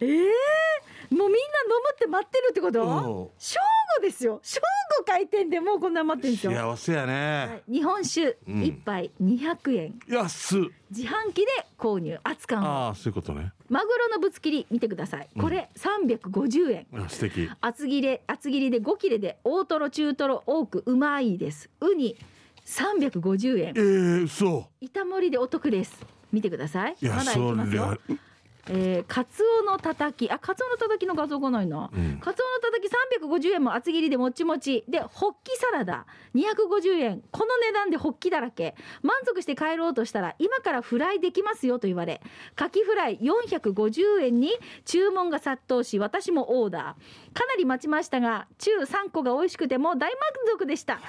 [0.00, 0.06] えー、
[1.16, 1.28] もうみんな飲
[1.84, 2.82] むって待ってるってこと？
[2.82, 3.58] うん正
[3.96, 4.40] 午ですよ。
[4.42, 4.60] 正
[4.98, 7.72] 午開店でもうこんな待ってるんですよ、幸せやはねい。
[7.72, 8.62] 日本酒うん。
[8.62, 10.62] 一杯200円、安っ。
[10.90, 11.46] 自販機で
[11.78, 12.64] 購入熱燗を。
[12.64, 13.52] ああそういうことね。
[13.68, 15.28] マグロのぶつ切り見てください。
[15.38, 17.48] これ350円、あ素敵。
[17.60, 21.70] 厚切れ厚切りで5切れで大トロ中トロ多くうまいです。
[21.80, 22.16] ウニ
[22.66, 23.68] 350円。
[23.70, 24.68] えー、嘘。
[24.80, 25.98] 板盛りでお得です。
[26.32, 26.96] 見てください。
[27.00, 27.98] いやまだいきますよ
[28.68, 30.30] えー、カツオのたたき。
[30.30, 32.18] あカツオのたたきの画像がないな、うん。
[32.20, 32.88] カツオのたたき
[33.48, 34.84] 350円も厚切りでもちもち。
[34.88, 36.06] でホッキサラダ。
[36.34, 37.22] 250円。
[37.30, 38.74] この値段でホッキだらけ。
[39.02, 42.20] 満足して帰ろうとしたら今からフライできますよと言われ
[42.54, 44.52] カキフライ450円に
[44.84, 46.82] 注文が殺到し私もオーダー。
[47.32, 50.20] かなり待ちましたが中3個が美味しくてもう大満
[50.52, 51.00] 足でした。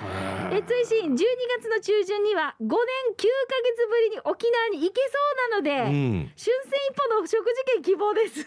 [0.52, 1.13] え追伸。
[1.13, 1.18] 12
[1.60, 2.78] 月の中旬には5年9ヶ
[3.63, 5.18] 月ぶりに沖縄に行けそ
[5.50, 6.32] うなので、うん。
[6.36, 8.45] 春戦一歩の食事券希望です。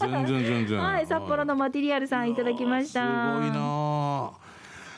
[0.00, 0.78] 全然全然。
[0.82, 2.34] はい、札幌のマテリアルさんい。
[2.34, 3.00] ただきました。
[3.34, 3.56] すごいな。
[3.60, 4.32] あ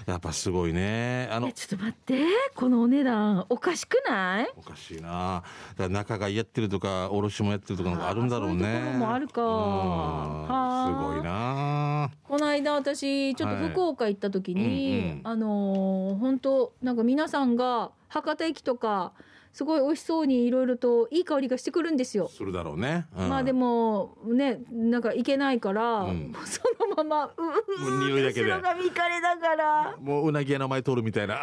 [0.06, 1.28] やっぱすごいね。
[1.32, 2.24] あのえちょっと待って。
[2.54, 4.48] このお値段おかしくない？
[4.56, 5.42] おかしいな。
[5.76, 8.62] だ中がやってるとか卸もやってるとかあるんだろうね。
[8.62, 9.32] そういうもあるか。
[9.34, 12.10] すごいな。
[12.22, 15.20] この間私ちょっと福岡行った時に、はいうんうん。
[15.24, 19.12] あのー本当なんか皆さんが博多駅とか
[19.56, 22.28] すごい美味しそうにいろいろといい香りがしてくるんですよ。
[22.28, 23.28] するだろうね、うん。
[23.30, 26.34] まあでもねなんか行けないから、うん。
[26.44, 28.50] そのままうう匂いだけで。
[28.50, 29.96] 後ろ髪かれながら。
[29.98, 31.38] もううなぎ屋の前通るみたいな。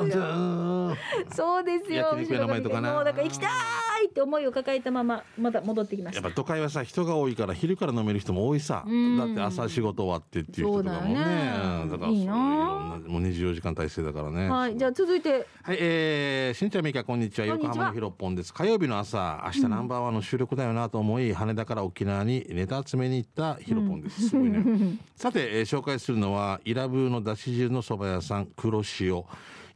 [0.00, 0.24] そうですよ。
[0.24, 0.96] うん
[1.32, 2.12] そうですよ。
[2.12, 3.46] もうだから行きた
[4.02, 6.22] いって思いを抱えたまままた戻ってきました。
[6.22, 8.82] やっぱ都会はさ人が多いから昼から飲める人も多いさ。
[8.84, 9.16] うん。
[9.16, 11.14] だって朝仕事終わってっていう人とかもね。
[11.14, 11.82] だよね。
[11.82, 14.48] うんだからいういいいなもう24時間体制だからね。
[14.48, 15.46] はいじゃあ続いて。
[15.62, 17.46] はい、えー、しんちゃんみーかこんにちはにちは。
[17.46, 18.52] 横浜のひろっぽんです。
[18.52, 24.98] 火曜日の朝明日ナンバーワンの収録だよなと思い、羽田から沖縄にネタ集めに行ったひろぽんです、すごいね。
[25.14, 29.26] さて、えー紹介するのはイラブーのだし汁の蕎麦屋さん黒潮。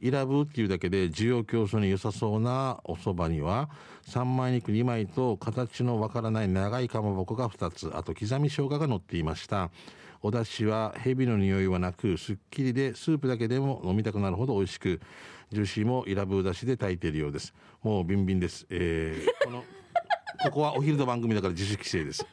[0.00, 3.68] イラブーっていうだけで需要競争に良さそうなお蕎麦には
[4.02, 7.92] 三枚肉2枚と形のわからない長いかまぼこが2つ。
[7.94, 9.70] あと刻み生姜が乗っていました。
[10.22, 15.00] お出汁は蛇の匂いはなくすっきりでスープだけでも飲みたくなるほど美味しく
[15.54, 17.54] ジューシーもイラブーだしで炊いているようです。
[17.82, 19.64] もうビンビンです、えーこの
[20.44, 22.26] ここはお昼の番組だから自主規制です。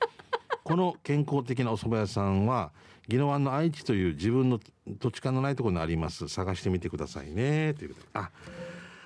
[0.63, 2.71] この健康的なお蕎麦屋さんは
[3.09, 4.59] 宜野湾の愛知という自分の
[4.99, 6.27] 土地勘のないところにあります。
[6.27, 7.73] 探してみてくださいね。
[7.73, 8.07] ということで。
[8.13, 8.31] あ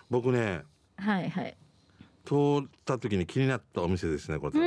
[0.09, 0.61] 僕ね
[0.97, 1.57] はいはい。
[2.23, 4.59] 通った時に気になったお店ですねこれ。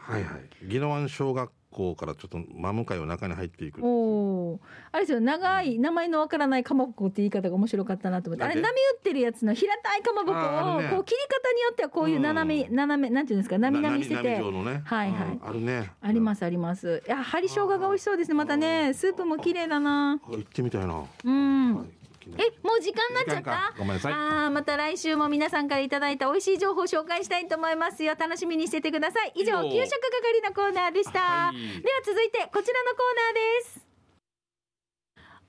[0.00, 0.66] はいはい。
[0.66, 3.80] 宜野湾小学校からちょっと真向かいを中に入っていく。
[3.84, 3.88] お
[4.52, 4.60] お
[4.92, 8.44] あれですよ長い名前のわからないかまぼこって言い方が面白かったなと思って。
[8.44, 14.82] あれ波打ってるやつの平たいかまぼこをこう切り方によってはこういう斜め、う斜めなんていうんですかなみなみしてなてね。
[14.84, 15.28] はいはい。
[15.28, 15.40] うん。
[15.42, 15.92] あるね。
[16.00, 17.02] ありますあります。
[17.06, 18.34] いや針生姜が美味しそうですね。
[18.34, 20.20] またねスープも綺麗だな。
[20.22, 21.76] あ行ってみたいな、うん。
[21.76, 21.99] はい
[22.38, 23.74] えもう時間になっちゃった？
[23.78, 24.12] ごめんなさい。
[24.12, 28.14] あーまた来週も皆さんからいただいた美味しい情報を紹介したいと思いますよ。
[28.18, 29.32] 楽しみにしててください。
[29.34, 31.56] 以上給食係のコーナーでした、はい。
[31.56, 33.86] では続いてこちらのコーナーです。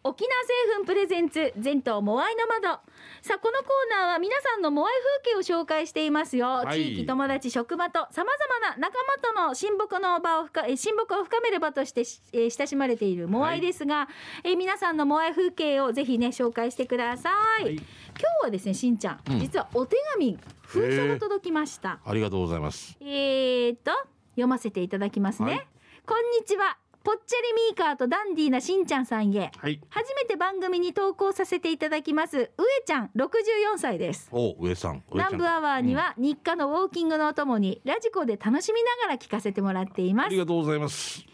[0.03, 2.79] 沖縄製粉プレゼンツ全島モアイの窓
[3.21, 6.79] さあこのコーナーは皆さんのモアイ風景を紹介していますよ、はい。
[6.79, 8.97] 地域友達職場とさまざまな仲
[9.33, 14.09] 間との親睦の場を深え親睦を深める場としてし、えー親しまれているモアイですが、
[14.43, 17.29] えー皆さんのモアイ風景をぜひね紹介してくださ
[17.59, 17.75] い、はい。
[17.75, 19.39] 今日はですねしんちゃん、うん。
[19.39, 21.99] 実はお手紙封書が届きました。
[22.03, 22.97] ありがとうございます。
[23.01, 23.91] えー、と
[24.31, 25.67] 読ませていただきますね、はい。
[26.07, 29.51] こんにちはぽっちゃりミーカーとダンディーなしんちゃんさんへ。
[29.57, 29.81] はい。
[29.89, 32.37] 初めて番組に投稿させていただきます。
[32.37, 32.47] 上
[32.85, 34.29] ちゃん64歳です。
[34.31, 35.03] お上さん。
[35.11, 40.29] 南部アワーには日課のウォーキングのお供にラジコで楽しみながら聞かせてもらっていあます。
[40.29, 41.25] りがとうございます。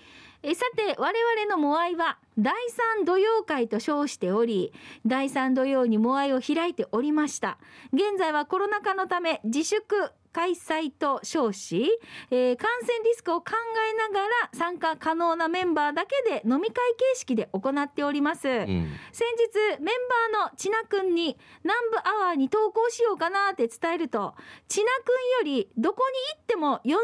[0.44, 2.54] えさて我々のモアイは第
[3.02, 4.72] 3土曜会と称しており
[5.06, 7.58] 第3土曜にモアイを開いておりました。
[7.92, 11.90] 現在はコロナ禍のため自粛開催と称し、
[12.30, 13.54] えー感染リスクを考
[13.92, 16.76] えながら参加可能なメンバーだけで飲み会
[17.14, 18.66] 形式で行っております、うん。
[19.12, 19.96] 先日メン
[20.34, 24.36] バーのちなくんに南部アワーに投稿しようかなって伝えると
[24.68, 27.04] ちなくんよりどこに行っても40年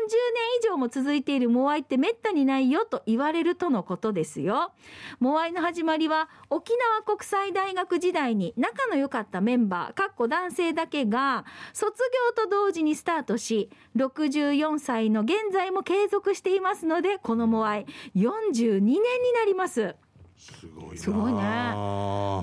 [0.61, 4.73] 以上も続いているモアイってめったにないよと言われるとのことですよ。
[5.19, 12.01] モアイの始まりは沖縄国際大学時代に仲の良かったメンバーかっこ男性だけが卒
[12.37, 18.99] 業と同時にスタートし64歳の現在も継続していますのでこのモアイ42年に
[19.33, 19.95] なります。
[20.43, 20.97] すごいな。
[20.97, 21.39] すごいね。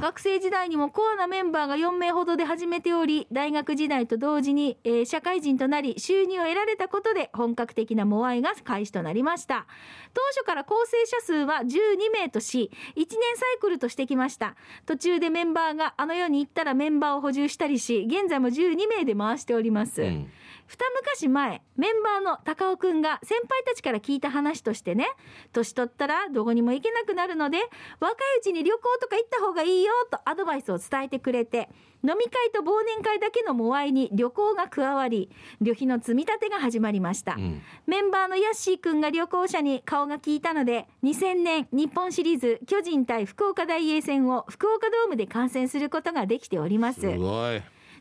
[0.00, 9.66] 学生時代にもコアなメンバーが4名ほどで始めており大学時代と同時に、えー社会人となり収入を得られたことで本格的なモアイが開始となりました。
[10.14, 14.56] 当初から構成者数は12名とし1年サイクルとしてきました。
[14.86, 20.30] 途中でメンバーがあの世に行ったらメンバーを補充したりし現在も12名で回しております、うん
[20.70, 25.08] 二昔前メンバーの高尾くんが先輩たちから聞いた話としてね
[25.52, 27.58] 年取ったらどこにも行けなくなるので
[27.98, 31.68] 若いうちに旅行とか行った方がいいよとアドバイスを伝えてくれて
[32.04, 35.28] 飲み会と忘年会だけのモアイに旅行が加わり
[35.60, 37.60] 旅費の積み立てが始まりました、うん。
[37.88, 47.00] メンバーのヤッシーくんが旅行者に顔が利いたので2000年日本シリーズ巨人対福岡大英戦を福岡ドームで観戦することができております。
[47.00, 47.60] すごい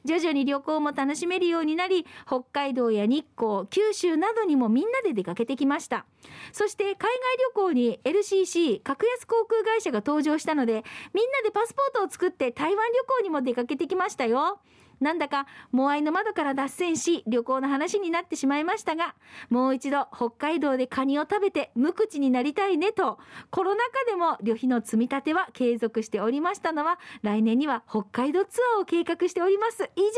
[0.10, 6.08] 徐々に旅行も楽しめるようになり北海道や日光九州などにもみんなで出かけてきました。
[6.52, 14.60] そして海外旅行に LCC 格安航空会社が登場したのでみんなでパスポートを作って台湾旅行にも出かけてきましたよ。
[15.00, 19.16] なんだかモアイの窓から脱線し旅行の話になってしまいましたが
[19.50, 23.18] もう一度北海道でカニを食べて無口になりたいねと
[23.50, 29.84] コロナ禍でも旅費の積み立ては継続しておりましたのは来年には北海道ツアーを計画しております。
[29.96, 30.10] 以上で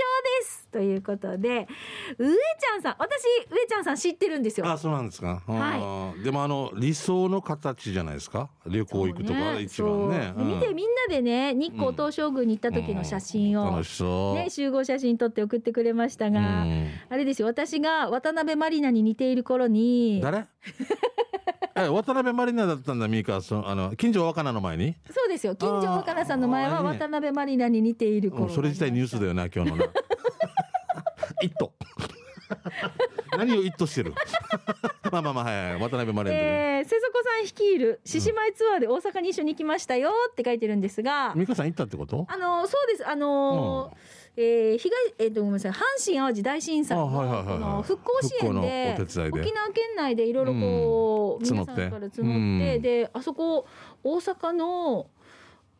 [0.46, 0.67] す。
[0.72, 1.67] ということで
[2.17, 4.67] 上ちゃんさん私上ちゃんさん知ってるんですよ。
[4.67, 8.50] あそうなんですか、はでもあの理想の形じゃないですか？
[8.65, 10.34] 旅行行くとか一番ね。
[10.36, 10.46] そう。
[10.46, 16.88] 見てみんなでね日光東照宮に行った時の写真を、楽しそう、ね、集合写真撮って送ってくれましたが、うん。
[17.10, 20.45] あれですよ私が渡辺満里奈に似ている頃に誰？
[21.75, 29.86] え渡辺満里奈だったんだミカそのあの近所若菜の前に、そうですよ近所若菜さんの前は渡辺満里奈に似ている頃うんそれ自体ニュースだよな今日のな。
[31.41, 31.71] 一頭
[33.38, 34.13] 何を一頭してる？
[35.12, 42.27] まあまあまあはいはい渡辺満里奈、えー、瀬底さん率いる獅子舞ツアーで大阪に一緒に行きましたよって書いてるんですが、美香さん行ったってこと？
[42.29, 45.72] あのそうですあのーえー、被害えっ、とごめんなさい。
[45.72, 52.10] 阪神・淡路大震災の復興支援で沖縄県内でいろいろこう、うん皆さんから募っ
[52.60, 53.67] て、であそこ
[54.04, 55.08] 大阪の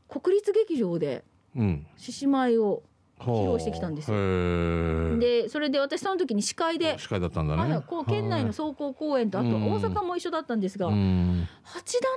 [0.10, 1.24] 国立劇場で
[1.56, 1.86] うん。
[1.98, 2.84] 獅子舞を
[3.20, 4.18] 披露してきたんですよ。
[4.18, 7.74] よでそれで私その時に司会で、司会だったんだね。
[7.74, 9.72] はい、こう県内の走行公演とあとうん。
[9.74, 11.48] 大阪も一緒だったんですが、う8ん団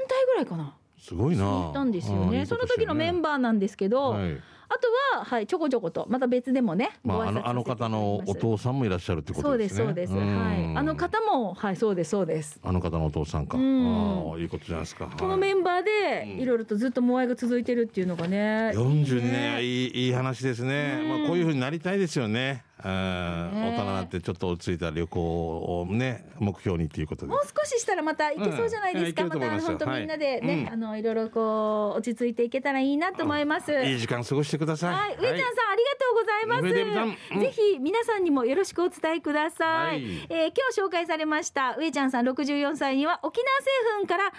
[0.09, 0.77] 体ぐらいかな。
[0.99, 1.45] すごいな。
[1.45, 2.47] 行ったんですよね。
[2.47, 9.85] その時のメンババーなんですけど、はいあとは、はい、ちょこちょことまた別でもね、まあ、あのあの方のお父さんもいらっしゃるってことですね。
[9.85, 13.57] そうですそうです、はい、あの方もはいそうですそうですあの方のお父さんか。
[13.57, 15.07] うんああいいことじゃないですか。
[15.19, 20.99] このメンバーでうんいろいろとずっとモアイが続いてるっていうのがね四十いい年いいいい話ですね。
[21.03, 22.65] うんまあこういうふうになりたいですよね。
[22.85, 27.33] 大人になってちょっと落ち着いた旅行をね目標にっていうことで。
[27.33, 27.39] も。
[27.39, 30.69] う少ししたらまた行けそうじゃないですか、うんいや行けると思いまた本当みんなでね、はいうん。
[30.73, 34.95] あのいろいろこう落ち着いていけたらいいなと思います、いい時間過ごしてください。
[34.95, 37.35] はい、上ちゃんさん、ありがとうございます。
[37.35, 37.41] うん。
[37.41, 39.69] ぜひ皆さんにもよろしくお伝えください。
[39.69, 40.05] はい。
[40.31, 44.33] えー今日紹介されました上ちゃんさん64歳には沖縄製粉からウコ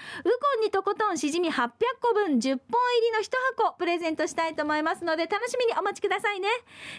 [0.60, 1.70] ンにとことんしじみ800
[2.02, 6.48] 個分10本入りの1箱プレゼントしたいと思いますので楽しみにお待ちくださいね。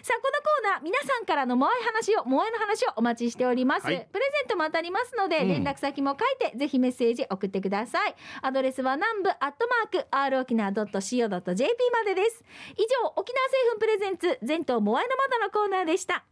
[0.03, 3.85] さあこのコーナー皆さんからのモアイ話をモアイの話をお待ちしております。
[3.85, 8.15] はいプレゼントも当たりますので、うん連絡先も書いてぜひメッセージ送ってください。
[8.41, 12.43] アドレスは南部アットマーク r 沖縄 .co.jp までです。
[12.77, 16.23] 以上沖縄製粉プレゼンツ全島モアイの窓のコーナーでした。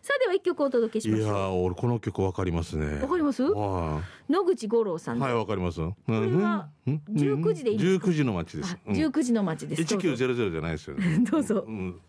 [0.00, 2.86] さあでは一曲お届けしいやましょー俺この曲わかりますね。
[2.86, 3.02] う。
[3.02, 3.42] わかります？
[3.42, 5.80] は野口五郎さんいの、はいわかります。
[5.80, 8.90] これは19時でいい十九時の街ですあ。
[8.90, 9.82] 19時の街です。
[9.82, 11.18] 一九ゼロゼロじゃないですよね。
[11.30, 12.00] どうぞうん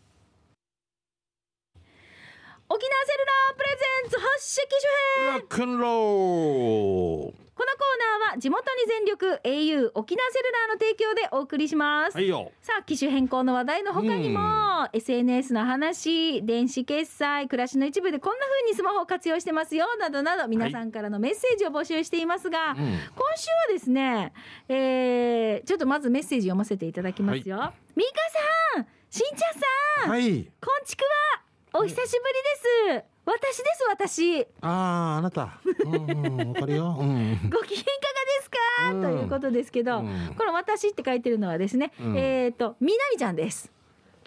[2.72, 4.86] 沖縄セルラープレゼンツ発色主
[5.26, 5.34] 編。
[5.34, 7.32] ロックンロー。
[7.32, 7.50] ル。
[7.56, 12.52] このコーナーは地元に全力 au 沖縄セルラーの提供でお送りします、はいよ。
[12.62, 24.32] さあ機種変更の話題の他にも、SNS の話電子決済暮らしの一部でこんな風にスマホを活用してますよなどなど皆さんからのメッセージを募集していますが、うん今週はですね、
[24.70, 28.12] えーちょっとまずメッセージ読ませていただきますよ、ミカ
[28.76, 30.48] さんしんちゃんさん、はい。
[30.62, 32.06] こんちくわお久しぶり
[32.96, 35.60] です私です私ああ、あなた。
[35.86, 36.98] うんうん、わかるよ。
[37.00, 37.50] うん。
[37.50, 38.58] ご機嫌いかがですか、
[38.92, 43.72] うんということですけど、うんこの私って書いてるのはですね、うんえっ、とみなみちゃんです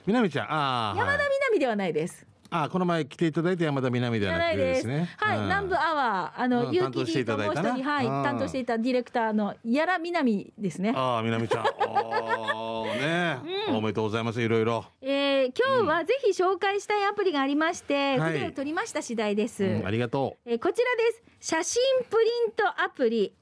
[0.07, 2.27] みなみちゃん、ああ、山田はいみなみではないです。
[2.55, 5.09] あー、この前来ていただいた山田みなみではなくてですね。
[5.17, 10.93] はい、うん南部アワーあの、うん担当していただいたなもう一人はいうん担当していたディレクターのやらみなみですね。
[10.95, 11.65] ああ、みなみちゃん。
[11.65, 11.71] ね、
[13.71, 14.43] うんおめでとうございます。
[14.43, 14.85] いろいろ。
[15.01, 19.65] えー今日はぜひ紹介したいアプリがありまして、はい筆を取りました次第です。
[19.65, 21.23] うんありがとえーこちらです。
[21.41, 23.35] 写真プリントアプリ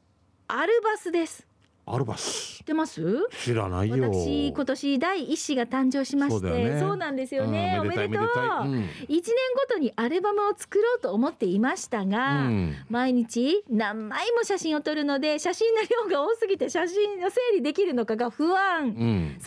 [0.48, 1.49] アルバスです。
[1.86, 1.94] う。
[1.94, 2.60] アルバス知。
[2.60, 3.02] ってます？
[3.42, 3.96] 知らないよ。
[4.12, 9.36] 私今年第一子が誕生しましてそうねそうなんですよね、うんおめでとうめでたいめでたいうん一年
[9.68, 19.38] ごとにアルバムを作ろうと思っていましたが、うん毎日何枚も写真を撮るので写真の量が多すぎて写真を整理できるのかが不安、そんなうん。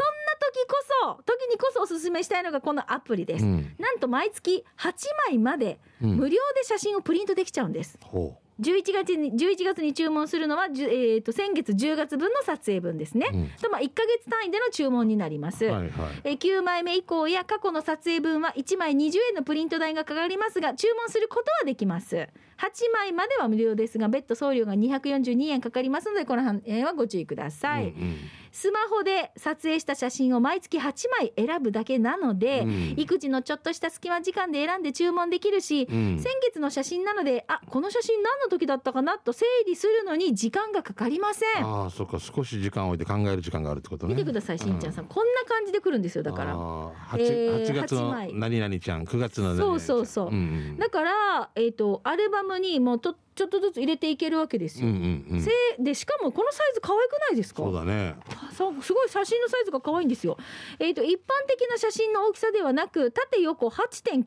[0.53, 3.75] 時こそ時にこそおすすめしたいのがこのアプリです、うん。
[3.79, 4.93] なんと毎月8
[5.29, 15.69] 枚までうん無料で写真をプリントできちゃうんです、ほ11月に11月に注文するのは、えー、と先月10月分の撮影分ですね、うんとまあ1ヶ月単位での注文になります、う。
[15.69, 15.91] はいはい。
[16.23, 28.17] えー9枚目以降や過去の撮影分は1枚20円のプリント代がかかりますが注文することはできます8枚までは無料ですが別途送料が242円かかりますのでこの辺はご注意ください、うんうん。
[28.51, 32.93] スマホで撮影した写真を毎月8枚選ぶだけなので、うん。
[32.97, 36.19] 育児のちょっとした隙間時間で選んで注文できるし、うん。
[36.19, 41.65] 先月の写真なのであこの写真何の時だったかなと整理するのに時間がかかりません。
[41.65, 44.13] ああそっか少し時間を置いて考える時間があるってことね。
[44.13, 46.53] 見てくださいしんちゃんさん、こんな感じで来るんですよだから。
[46.53, 48.33] あーえー 8, 月8の枚。
[48.33, 49.79] 何々ちゃん9月の何々ちゃん。
[49.79, 50.29] そうそうそう。
[50.31, 50.35] んう
[50.75, 54.93] んだから、えー、とアルバムにもうとちょっとずつ入れていけるわけですうんよ。
[54.93, 55.41] うんうん。
[55.41, 57.63] せでしかもこのサイズ可愛くないですか？
[57.63, 58.15] そうだね。
[58.55, 60.37] そうすごい写真のサイズが可愛いんですよ。
[60.79, 61.17] えー、と一般
[61.47, 64.17] 的な写真の大きさではなく縦横8.9セ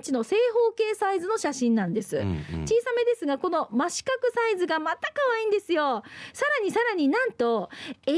[0.00, 0.36] ンチの正
[0.68, 2.16] 方形サイズの写真なんです。
[2.18, 2.36] うんうん。
[2.64, 6.02] 小さめですがこの真四角サイズがまた可愛いんですよ。
[6.32, 7.68] さらにさらになんと
[8.06, 8.14] auPay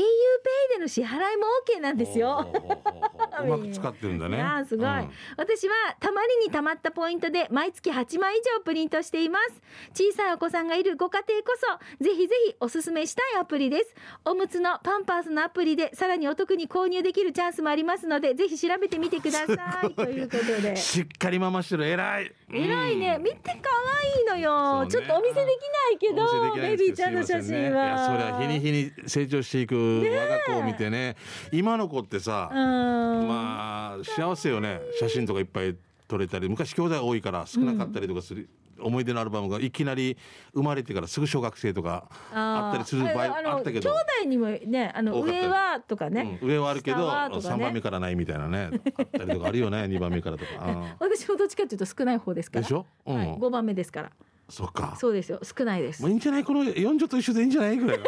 [0.74, 2.50] での支払いも OK なんですよ。
[2.52, 4.37] ほ うまく使ってるんだね。
[4.37, 5.11] いやーすごい、うん。
[5.37, 9.61] 私はたまりにたまったポイントで毎月8枚以上プリントしています。
[9.94, 13.94] 小さいお子さんがいるご家庭こそぜひぜひおすすめしたいアプリです。
[14.25, 19.94] おむつのパンパースのアプリでさらにお得に購入できるチャンスもありますのでぜひ調べてみてください。
[19.94, 20.75] ということで。
[20.77, 22.33] しっかりママしてる偉い。
[22.53, 23.18] 偉いね。
[23.23, 23.70] 見て可
[24.03, 24.90] 愛いのよ、ね。
[24.90, 31.16] ちょっとお見せできないけどベビーちゃんの写真ねいやそれはは日に日に成長していく我が子を見てね。
[31.53, 33.29] 今の子ってさ、うん。
[33.29, 34.81] まあ幸せよね。
[34.99, 35.77] 写真とかいっぱい
[36.09, 38.49] 撮れたり昔兄弟多いから少なかったりとかする、
[38.85, 40.16] 思い出のアルバムがいきなり
[40.53, 43.90] 生まれてからすぐ小学生とかあったりする場合あったけど。
[43.90, 47.05] 兄弟にもねあの上はとかね、うん上はあるけど、ね。
[47.05, 50.83] 3番目からないみたいなねあったりとかあるよね2番目からとか、うん。
[51.01, 52.62] 私もどっちかっていうと少ない方ですから。
[52.62, 53.16] でしょ、うん。
[53.16, 54.11] はい、5番目ですから
[54.48, 54.94] そっか。
[54.98, 55.40] そうですよ。
[55.42, 56.02] 少ないです。
[56.02, 56.44] もういいんじゃない？
[56.44, 57.76] この四女と一緒でいいんじゃない？
[57.76, 58.04] ぐらいが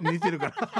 [0.12, 0.70] 似てるから。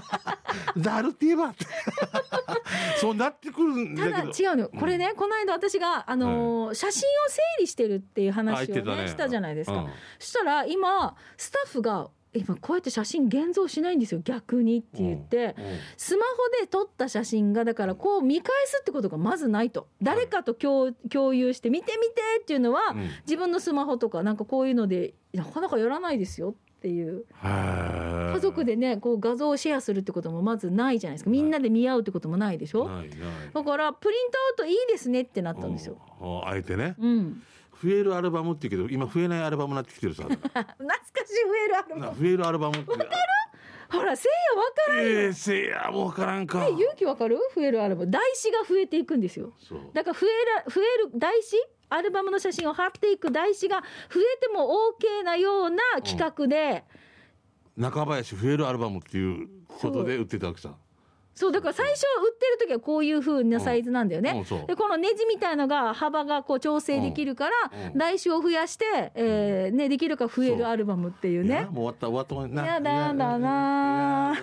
[0.76, 1.54] ざるって言えば。
[3.00, 4.70] そうなってくるんだただ違うのよ。
[4.78, 9.08] これね、この間私が、あのー写真を整理してるっていうあ話をねね。
[9.08, 9.90] したじゃないですか、うん。
[10.18, 14.20] そしたら今スタッフが今こうやって写真現像しないんですよ。
[14.24, 15.64] 逆にって言って、うん。
[15.96, 19.88] スマホで撮った写真がだからこう見返すってことがまずないと。
[20.02, 23.08] 誰かと共共有して見て見てっていうのは、うん。
[23.26, 27.24] 自分のスマホとかなんかこういうのでなかなかやらないですよっていう。
[27.42, 31.30] 家族でねこう画像をシェアするってこともまずないじゃないですか。
[31.30, 32.88] みんなで見合うってこともないでしょ。
[33.54, 35.98] だからプリントアウトいいですねってなったんですよ。
[36.20, 36.48] うん。
[36.48, 36.94] あえてね。
[36.98, 37.42] うん、
[37.82, 40.24] 増えるアルバムって言うけど今増えないアルバムになってきてるさ。
[40.28, 42.00] 懐かしい増えるアルバム。
[42.00, 42.86] な増えるアルバムって。
[43.88, 46.64] ほらせいやわからんよ、ええせいやもうわからんか。
[46.66, 47.38] え勇気わかる？
[47.54, 48.10] 増えるアルバム。
[48.10, 49.52] 台紙が増えていくんですよ。
[49.60, 49.80] そう。
[49.92, 50.30] だから増え
[50.66, 51.62] る増える台紙？
[51.88, 53.30] アルバムの写真を貼っていく。
[53.30, 53.80] 台紙が
[54.12, 56.82] 増えても OK なような企画で、
[57.76, 60.74] 中林増えるアルバムっていうことで売ってたわけさ
[61.36, 71.66] そうだから最初売ってる時はこういう風なサイズなんだよね、うんでこのネジみたいのが幅がこう調整できるから、うんうん台紙を増やして、えーね、できるか増えるアルバムっていうね。
[71.70, 74.36] もう終わった終わった終わったやだやだな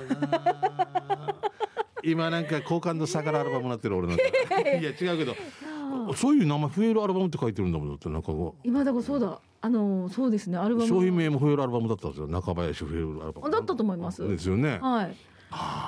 [2.03, 4.23] 今なんか好感度下がるアルバムになってる俺なんか。
[4.59, 5.35] いや違うけど。
[6.15, 9.39] そういう名前増えるアルバムって書いてるんだもんだってなんかこ今だからそうだ。
[9.61, 10.85] あのそうですねアルバム。
[10.85, 12.27] う商品名も増えるアルバムだったんですよ。
[12.27, 13.49] 中林増えるアルバム。
[13.49, 14.27] だったと思います。
[14.27, 14.79] ですよね。
[14.81, 15.15] はい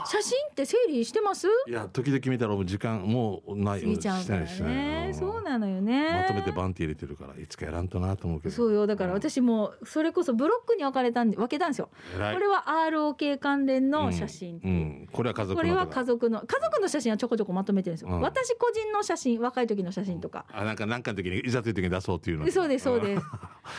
[0.05, 1.47] 写真って整理してます？
[1.67, 3.81] いや時々見たらもう時間もうない。
[3.81, 4.47] 過ぎちゃうからね。
[4.47, 5.13] してない。
[5.13, 6.09] そうなのよね。
[6.11, 8.55] まとめてバンって入れてるからいつかやらんとなと思うけど。
[8.55, 8.87] そうよ。
[8.87, 11.89] だから私もそれこそブロックに分かれたんで分けたんですよ。
[12.13, 14.67] これは ROK 関連の写真う。
[14.67, 14.71] ん。
[14.71, 14.73] う
[15.05, 15.07] ん。
[15.11, 18.21] これは家族これは家族の家族の写真はちょこちょこまとめてるんですよ、うん。
[18.21, 22.51] 私個人の写真若い時の写真とか、あなんかなんかの時にいざという時に出そうっていうの。
[22.51, 23.23] そうですそうです。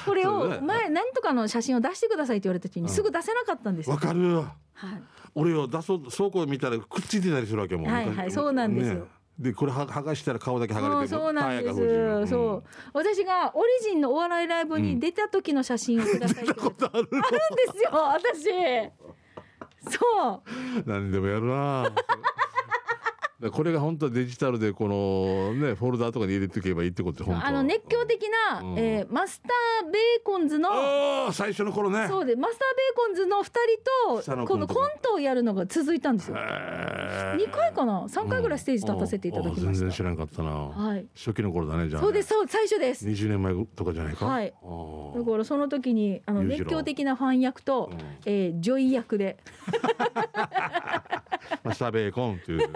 [0.05, 4.37] これを 前何とかの写真を出してくださいって言われた時にすぐ出せなかったんですよ、わかる。
[4.37, 5.03] はい、
[5.37, 8.95] 俺よ出そう倉庫見たらくっついてたりするわけもんはいはいそうなんですよ。
[8.95, 9.03] ね。
[9.39, 12.65] でこれは剥がしたら顔だけ剥がれてそうなんです、タイヤが不自由そう。
[12.95, 16.55] 私がオリジンのお笑いライブに出た時の写真をくださいって。
[16.55, 17.17] 言われて、あるあるんで
[17.77, 18.45] すよ私。
[19.95, 20.41] そう。
[20.79, 21.97] うん何でもやるなで
[23.53, 27.47] これが本当はデジタルでこのねフォルダーとかに入れておけばいいってこと本当は。
[27.47, 28.79] あの熱狂的な、うん。
[28.79, 32.07] えーマスターベーコンズの最初の頃ね。
[32.09, 33.55] そうでマスターベーコンズの2人
[34.47, 34.57] とこ。
[34.57, 36.37] のコントをやるのが続いたんですよ。
[36.39, 37.37] へー。
[37.37, 39.63] 2回かな？3回ぐらいステージ立たせていただきました。
[39.63, 39.69] うん。
[39.69, 39.91] あ全然。
[39.91, 41.07] 知らんかったな、はい。
[41.15, 42.07] 初期の頃だねじゃあね。
[42.07, 43.07] そうですそう最初です。
[43.07, 44.25] 20年前とかじゃないか？
[44.25, 44.55] はい。
[45.15, 47.99] だからその時にあの熱狂的なファン役と、うん。
[48.25, 49.37] えー、ジョイ役で。
[51.63, 52.69] マスターベーコンっていう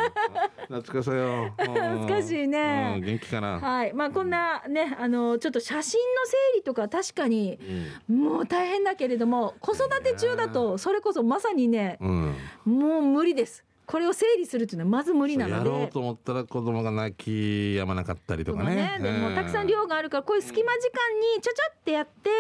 [0.71, 1.11] 懐かしい。
[1.11, 2.95] よ懐かしいね。
[2.99, 3.05] うん。
[3.05, 3.93] 元気かな、はい。
[3.93, 7.59] まあこんなねあのちょっと写真の整理とか確かに
[8.07, 13.65] もう大変だけれども子育て中だとそれこそまさにねもう無理です。
[13.91, 15.87] これを整理するっていうのはまず無理なのやろうで。
[15.89, 19.01] と思ったら子供が泣きやまなかったりとかね。
[19.03, 22.31] でもたくさん量があるからこういう隙間時間にちゃちゃってやって、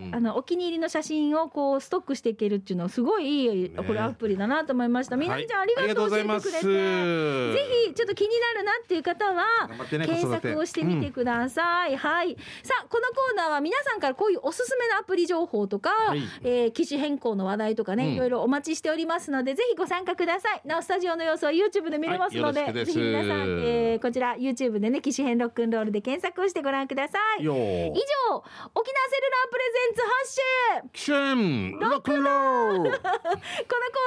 [0.00, 5.16] うんあのお気に入りの写真をこうストックしていけるっていうのはすごいいい、ねこれアプリだなと思いました。
[5.16, 6.62] みなみちゃん、はいありがとう教えてくれて。
[6.62, 9.44] ぜひちょっと気になるなっていう方は
[9.90, 11.96] 検索をしてみてください。
[11.96, 12.34] はい。
[12.62, 20.62] さあこのコーナーは皆さんからこういうおすすめのアプリ情報とか、はいえー機種変更の話題とかね、うんいろいろお待ちしておりますのでぜひご参加ください。
[20.64, 22.92] なおスタジオの様子は YouTube で見れますので、はいです。
[22.92, 27.44] ぜひ皆さん、えーこちら YouTube でね機種変ロックンロールで検索をしてご覧ください。
[27.44, 28.36] よ以上
[28.74, 30.90] 沖縄セルラープレゼンツ発信。
[30.92, 32.84] キシェンロックンロール。
[32.84, 33.00] このコー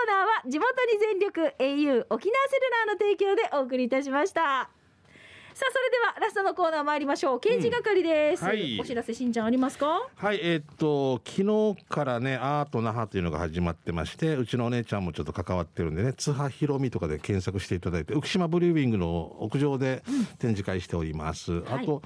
[0.07, 4.69] ナーは地元に全力 au 沖縄セルラーの提供でお送りいたしました
[5.57, 7.39] さあそれではラストのコーナー参りましょう。
[7.39, 8.47] 刑事係です、うん。
[8.49, 8.79] はい。
[8.79, 10.07] お知らせしんちゃんありますか？
[10.15, 20.03] はいえーっと昨日からねアート那覇というのが始まってましてうちのお姉ちゃんもちょっと関わってるんでね津波ひろみとかで検索していただいて浮島ブリューウィングの屋上で
[20.37, 21.83] 展示会しております、はい。
[21.83, 22.03] あと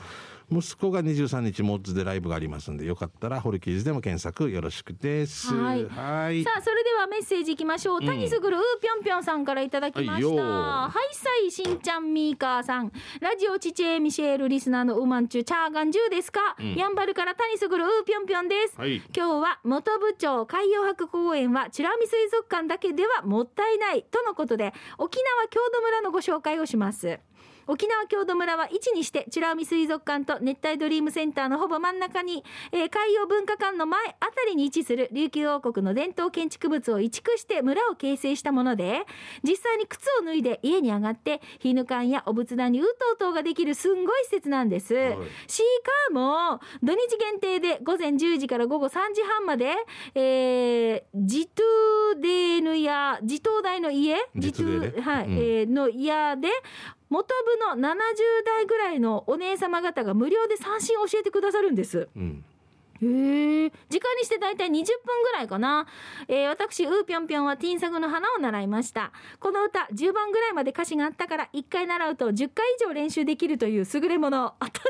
[0.52, 5.54] 息子が23日モッズでライブがありますんでよかったらホルキーズでも検索よろしくです。
[5.56, 5.86] はい。
[5.86, 6.44] はい。
[6.44, 8.06] さあそれではメッセージいきましょう、ん。
[8.06, 10.44] 谷すぐるうぴょんぴょんさんからいただきました。
[10.44, 12.92] はいさいしんちゃんみーかーさん。
[13.22, 16.76] ラジオチチェミシェールリスナーのウーマンチュチャーガンジューですか、ん。
[16.76, 18.98] やんばるから谷すぐるうぴょんぴょんです、はい。
[19.16, 27.20] 今日は元部長海洋博公園は美ら海水族館だけではもったいないとのことで沖縄郷土村のご紹介をします
[27.68, 39.06] 沖縄郷土村は位置にして美ら海水族館と熱帯ドリームセンターのほぼ真ん中に、えー海洋文化館の前あたりに位置する琉球王国の伝統建築物を移築して村を形成したもので
[39.44, 44.98] 実際に靴を脱いで家に上がってヒヌ館やお仏壇にうとうとうができるすんごい施設なんです、い。
[45.48, 45.66] シー
[46.10, 49.76] カーも土日限定で午前10時から午後3時半まで、
[50.16, 54.16] えー、ジトゥデーヌやジトー大の家？
[54.36, 55.02] ジトゥデーね。
[55.02, 55.34] はい、うん。
[55.34, 56.50] えーの家で
[57.12, 57.28] 元
[57.76, 57.94] 部の70
[58.46, 62.08] 代ぐらいのお姉様方が無料で三振を教えてくださるんです。
[62.16, 62.44] うん
[63.04, 64.84] へえ時間にして大体20分
[65.24, 65.88] ぐらいかな、
[66.28, 69.12] えー私ウーぴょんぴょんはティンサグの花を習いました。
[69.40, 74.54] この歌10番ぐらいまで歌詞があったから1回習うと10回以上練習できるという優れもの。
[74.60, 74.82] あ確か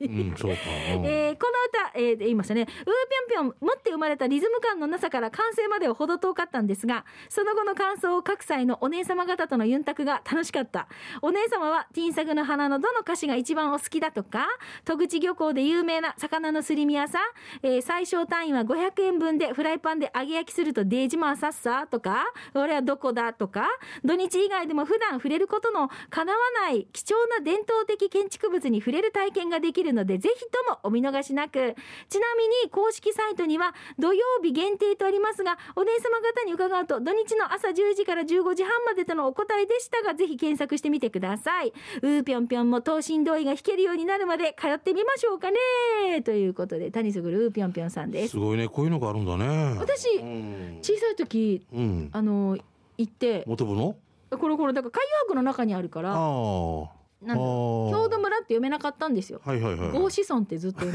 [0.00, 0.58] に、うんそうか、
[0.96, 1.06] うん。
[1.06, 2.62] えーこの歌、えー言いましたね。
[2.62, 10.88] ウーぴょんぴょん、持って生まれたリズム感のなさから完成までは程遠かったんですが、その後の感想を各際のお姉様方とのユンタクが楽しかった。
[11.22, 14.46] お姉様は、ティンサグの花のどの歌詞が一番お好きだとか、
[14.84, 17.22] 戸口漁港で有名な魚のすり身屋さん、
[17.62, 23.66] えー最小単位は500円分でフライパンで揚げ焼きするとデージマーサッサとか、俺はどこだとか、
[24.04, 31.74] 土日以外でも普段触れることの叶わない貴重な伝統的建築物に触れる体験ができるので、ぜひともお見逃しなく。
[32.08, 41.72] ちなみに公式サイトには土曜日限定とありますが、お姉様方に伺うと土日の朝10時から15時半までとのお答えでしたが、ぜひ検索してみてください。
[42.02, 46.22] うーぴょんぴょんも等身同意が弾けるようになるまで通ってみましょうかね。
[46.22, 48.30] ということで、谷すぐるうーぴょんぴょんさんです。
[48.30, 48.36] す。
[48.36, 48.68] ごいね。
[48.68, 49.76] こういうのがあるんだね。
[49.78, 52.56] 私うん、小さい時、うん、あの、
[52.96, 53.96] 行って、元部の？
[54.30, 59.40] これこれ、だから海洋博の中にあるから、ああなんだ郷郷土村って読めなかったんですよ。
[59.44, 60.86] はいはいはい郷子孫ってずっと。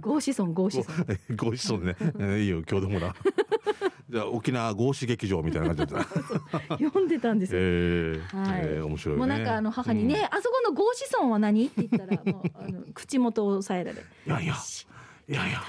[0.00, 1.16] 郷子孫、郷子孫。
[1.36, 3.14] ご一緒でね、え ーいいよ郷土村。
[4.08, 6.76] じゃあ沖縄合子劇場みたいな感じだった。
[6.78, 7.60] 読んでたんですよ。
[7.60, 8.20] えー。
[8.20, 8.60] はい。
[8.62, 9.18] えー面白いね。
[9.18, 11.66] もうなんかあの母にね、あそこの合子孫は何？
[11.66, 14.54] って言ったらもうあの口元を押さえられいやいや
[15.28, 15.46] いや。
[15.46, 15.60] いや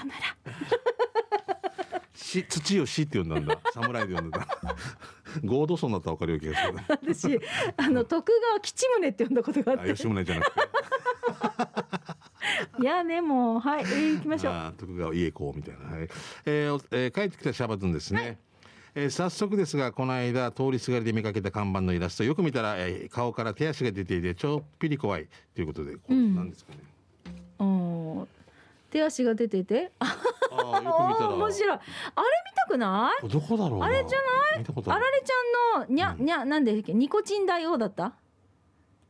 [2.28, 3.58] し土をしって呼んだんだ。
[3.72, 4.46] 侍で呼んでた。
[5.44, 6.66] 合同村だったら分かるよ気がす
[7.26, 7.40] る。
[7.40, 7.40] 私
[7.76, 9.90] あの徳川吉宗って呼んだことがあって。
[9.90, 10.60] あ吉宗じゃなくて。
[12.82, 14.74] いやねもうはい、えー、行きましょう。
[14.76, 16.08] 徳川家公みたいな、はい。
[16.44, 18.38] えーおえー帰ってきたシャバズンですね、
[18.94, 26.34] えー早速ですがこの間通りすがりで見かけた看板のイラストよく見たら、えー顔から手足が出ていてちょっぴり怖いということでこれうん。
[26.34, 26.78] 何ですかね、
[27.60, 28.28] うん
[28.90, 29.92] 手足が出てて。
[30.00, 30.16] あ
[30.50, 31.78] 面白い。
[31.78, 33.28] あれ見たくない？
[33.28, 33.86] どこだろうな。
[33.86, 34.64] あれじゃない？
[34.86, 36.24] あられちゃんのにゃ、うん。
[36.24, 38.14] にゃなんでニコチン大王だった？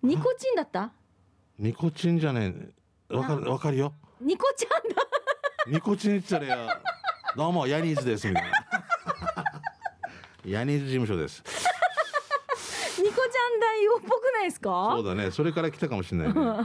[0.03, 0.93] ニコチンだった？
[1.59, 2.55] ニコチンじゃね
[3.11, 3.17] え。
[3.17, 3.95] わかるわかるよ。
[4.21, 5.03] ニコちゃんだ。
[5.67, 6.81] ニコチンって言ったらや
[7.37, 8.51] どうもヤニーズですみたいな。
[10.45, 11.43] ヤニーズ事務所です
[13.79, 14.93] ちゃん大王っぽくないですか？
[14.97, 15.31] そうだね。
[15.31, 16.35] それから来たかもしれないね。
[16.35, 16.57] どうも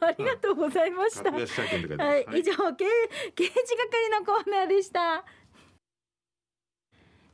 [0.00, 1.30] ありがとうございました。
[1.30, 2.84] はい、以上、刑
[3.34, 5.24] 刑事係のコーナーでした。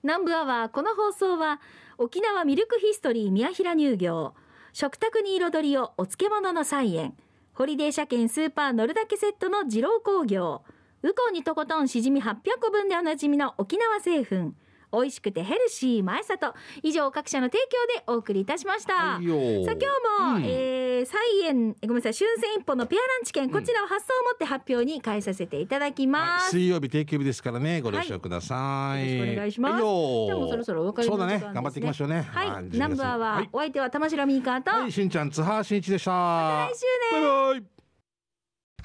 [0.03, 1.61] 南部アワー、この放送は、
[1.97, 4.35] 沖縄ミルクヒストリー宮平乳業、
[4.73, 7.17] 食卓に彩りをお漬物の菜園、
[7.55, 10.63] ホリデー車検スーパー乗るだけセットの二郎工業、
[11.03, 14.53] ウコンにとことんしじみ800個分でおなじみの沖縄製粉、
[15.01, 16.55] 美味しくてヘルシー前里。
[16.83, 19.35] 以上各社の提供でお送りいたしました、はいよ。
[19.65, 20.45] さあ今日も、うん。
[20.45, 29.73] えー、菜園ごめんなさい春戦一本のペアランチ券こちらを発送をもって発表に返させていただきます、水曜日定休日ですからねご了承ください、よろしくお願いします。
[29.75, 30.27] はよ。
[30.27, 31.55] じゃあもうそろそろお別れのそうだね時間ですね。
[31.55, 32.23] 頑張っていきましょうね。
[32.23, 33.49] はい、12月ナンバーは、はい。
[33.53, 36.73] お相手は玉城ミーカーと、はい、しんちゃん津波しんいちでした来
[37.13, 37.27] 週ね。
[37.27, 37.74] バイバイ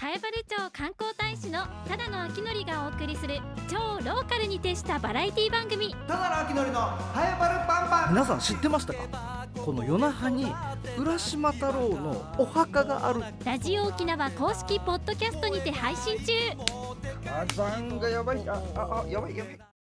[0.01, 5.93] 南風原町観光大使のただの秋のりがお送りする超ローカルに徹したバラエティ番組。
[6.07, 8.13] ただの秋のりのハエバルパンパン。
[8.13, 9.47] 皆さん知ってましたか？
[9.57, 10.47] この夜那覇に
[10.97, 13.21] 浦島太郎のお墓がある。
[13.43, 16.31] ラジオ沖縄公式ポッドキャストにて配信中。
[17.25, 18.47] 火山がやばい。
[18.47, 19.59] あああやばいやばい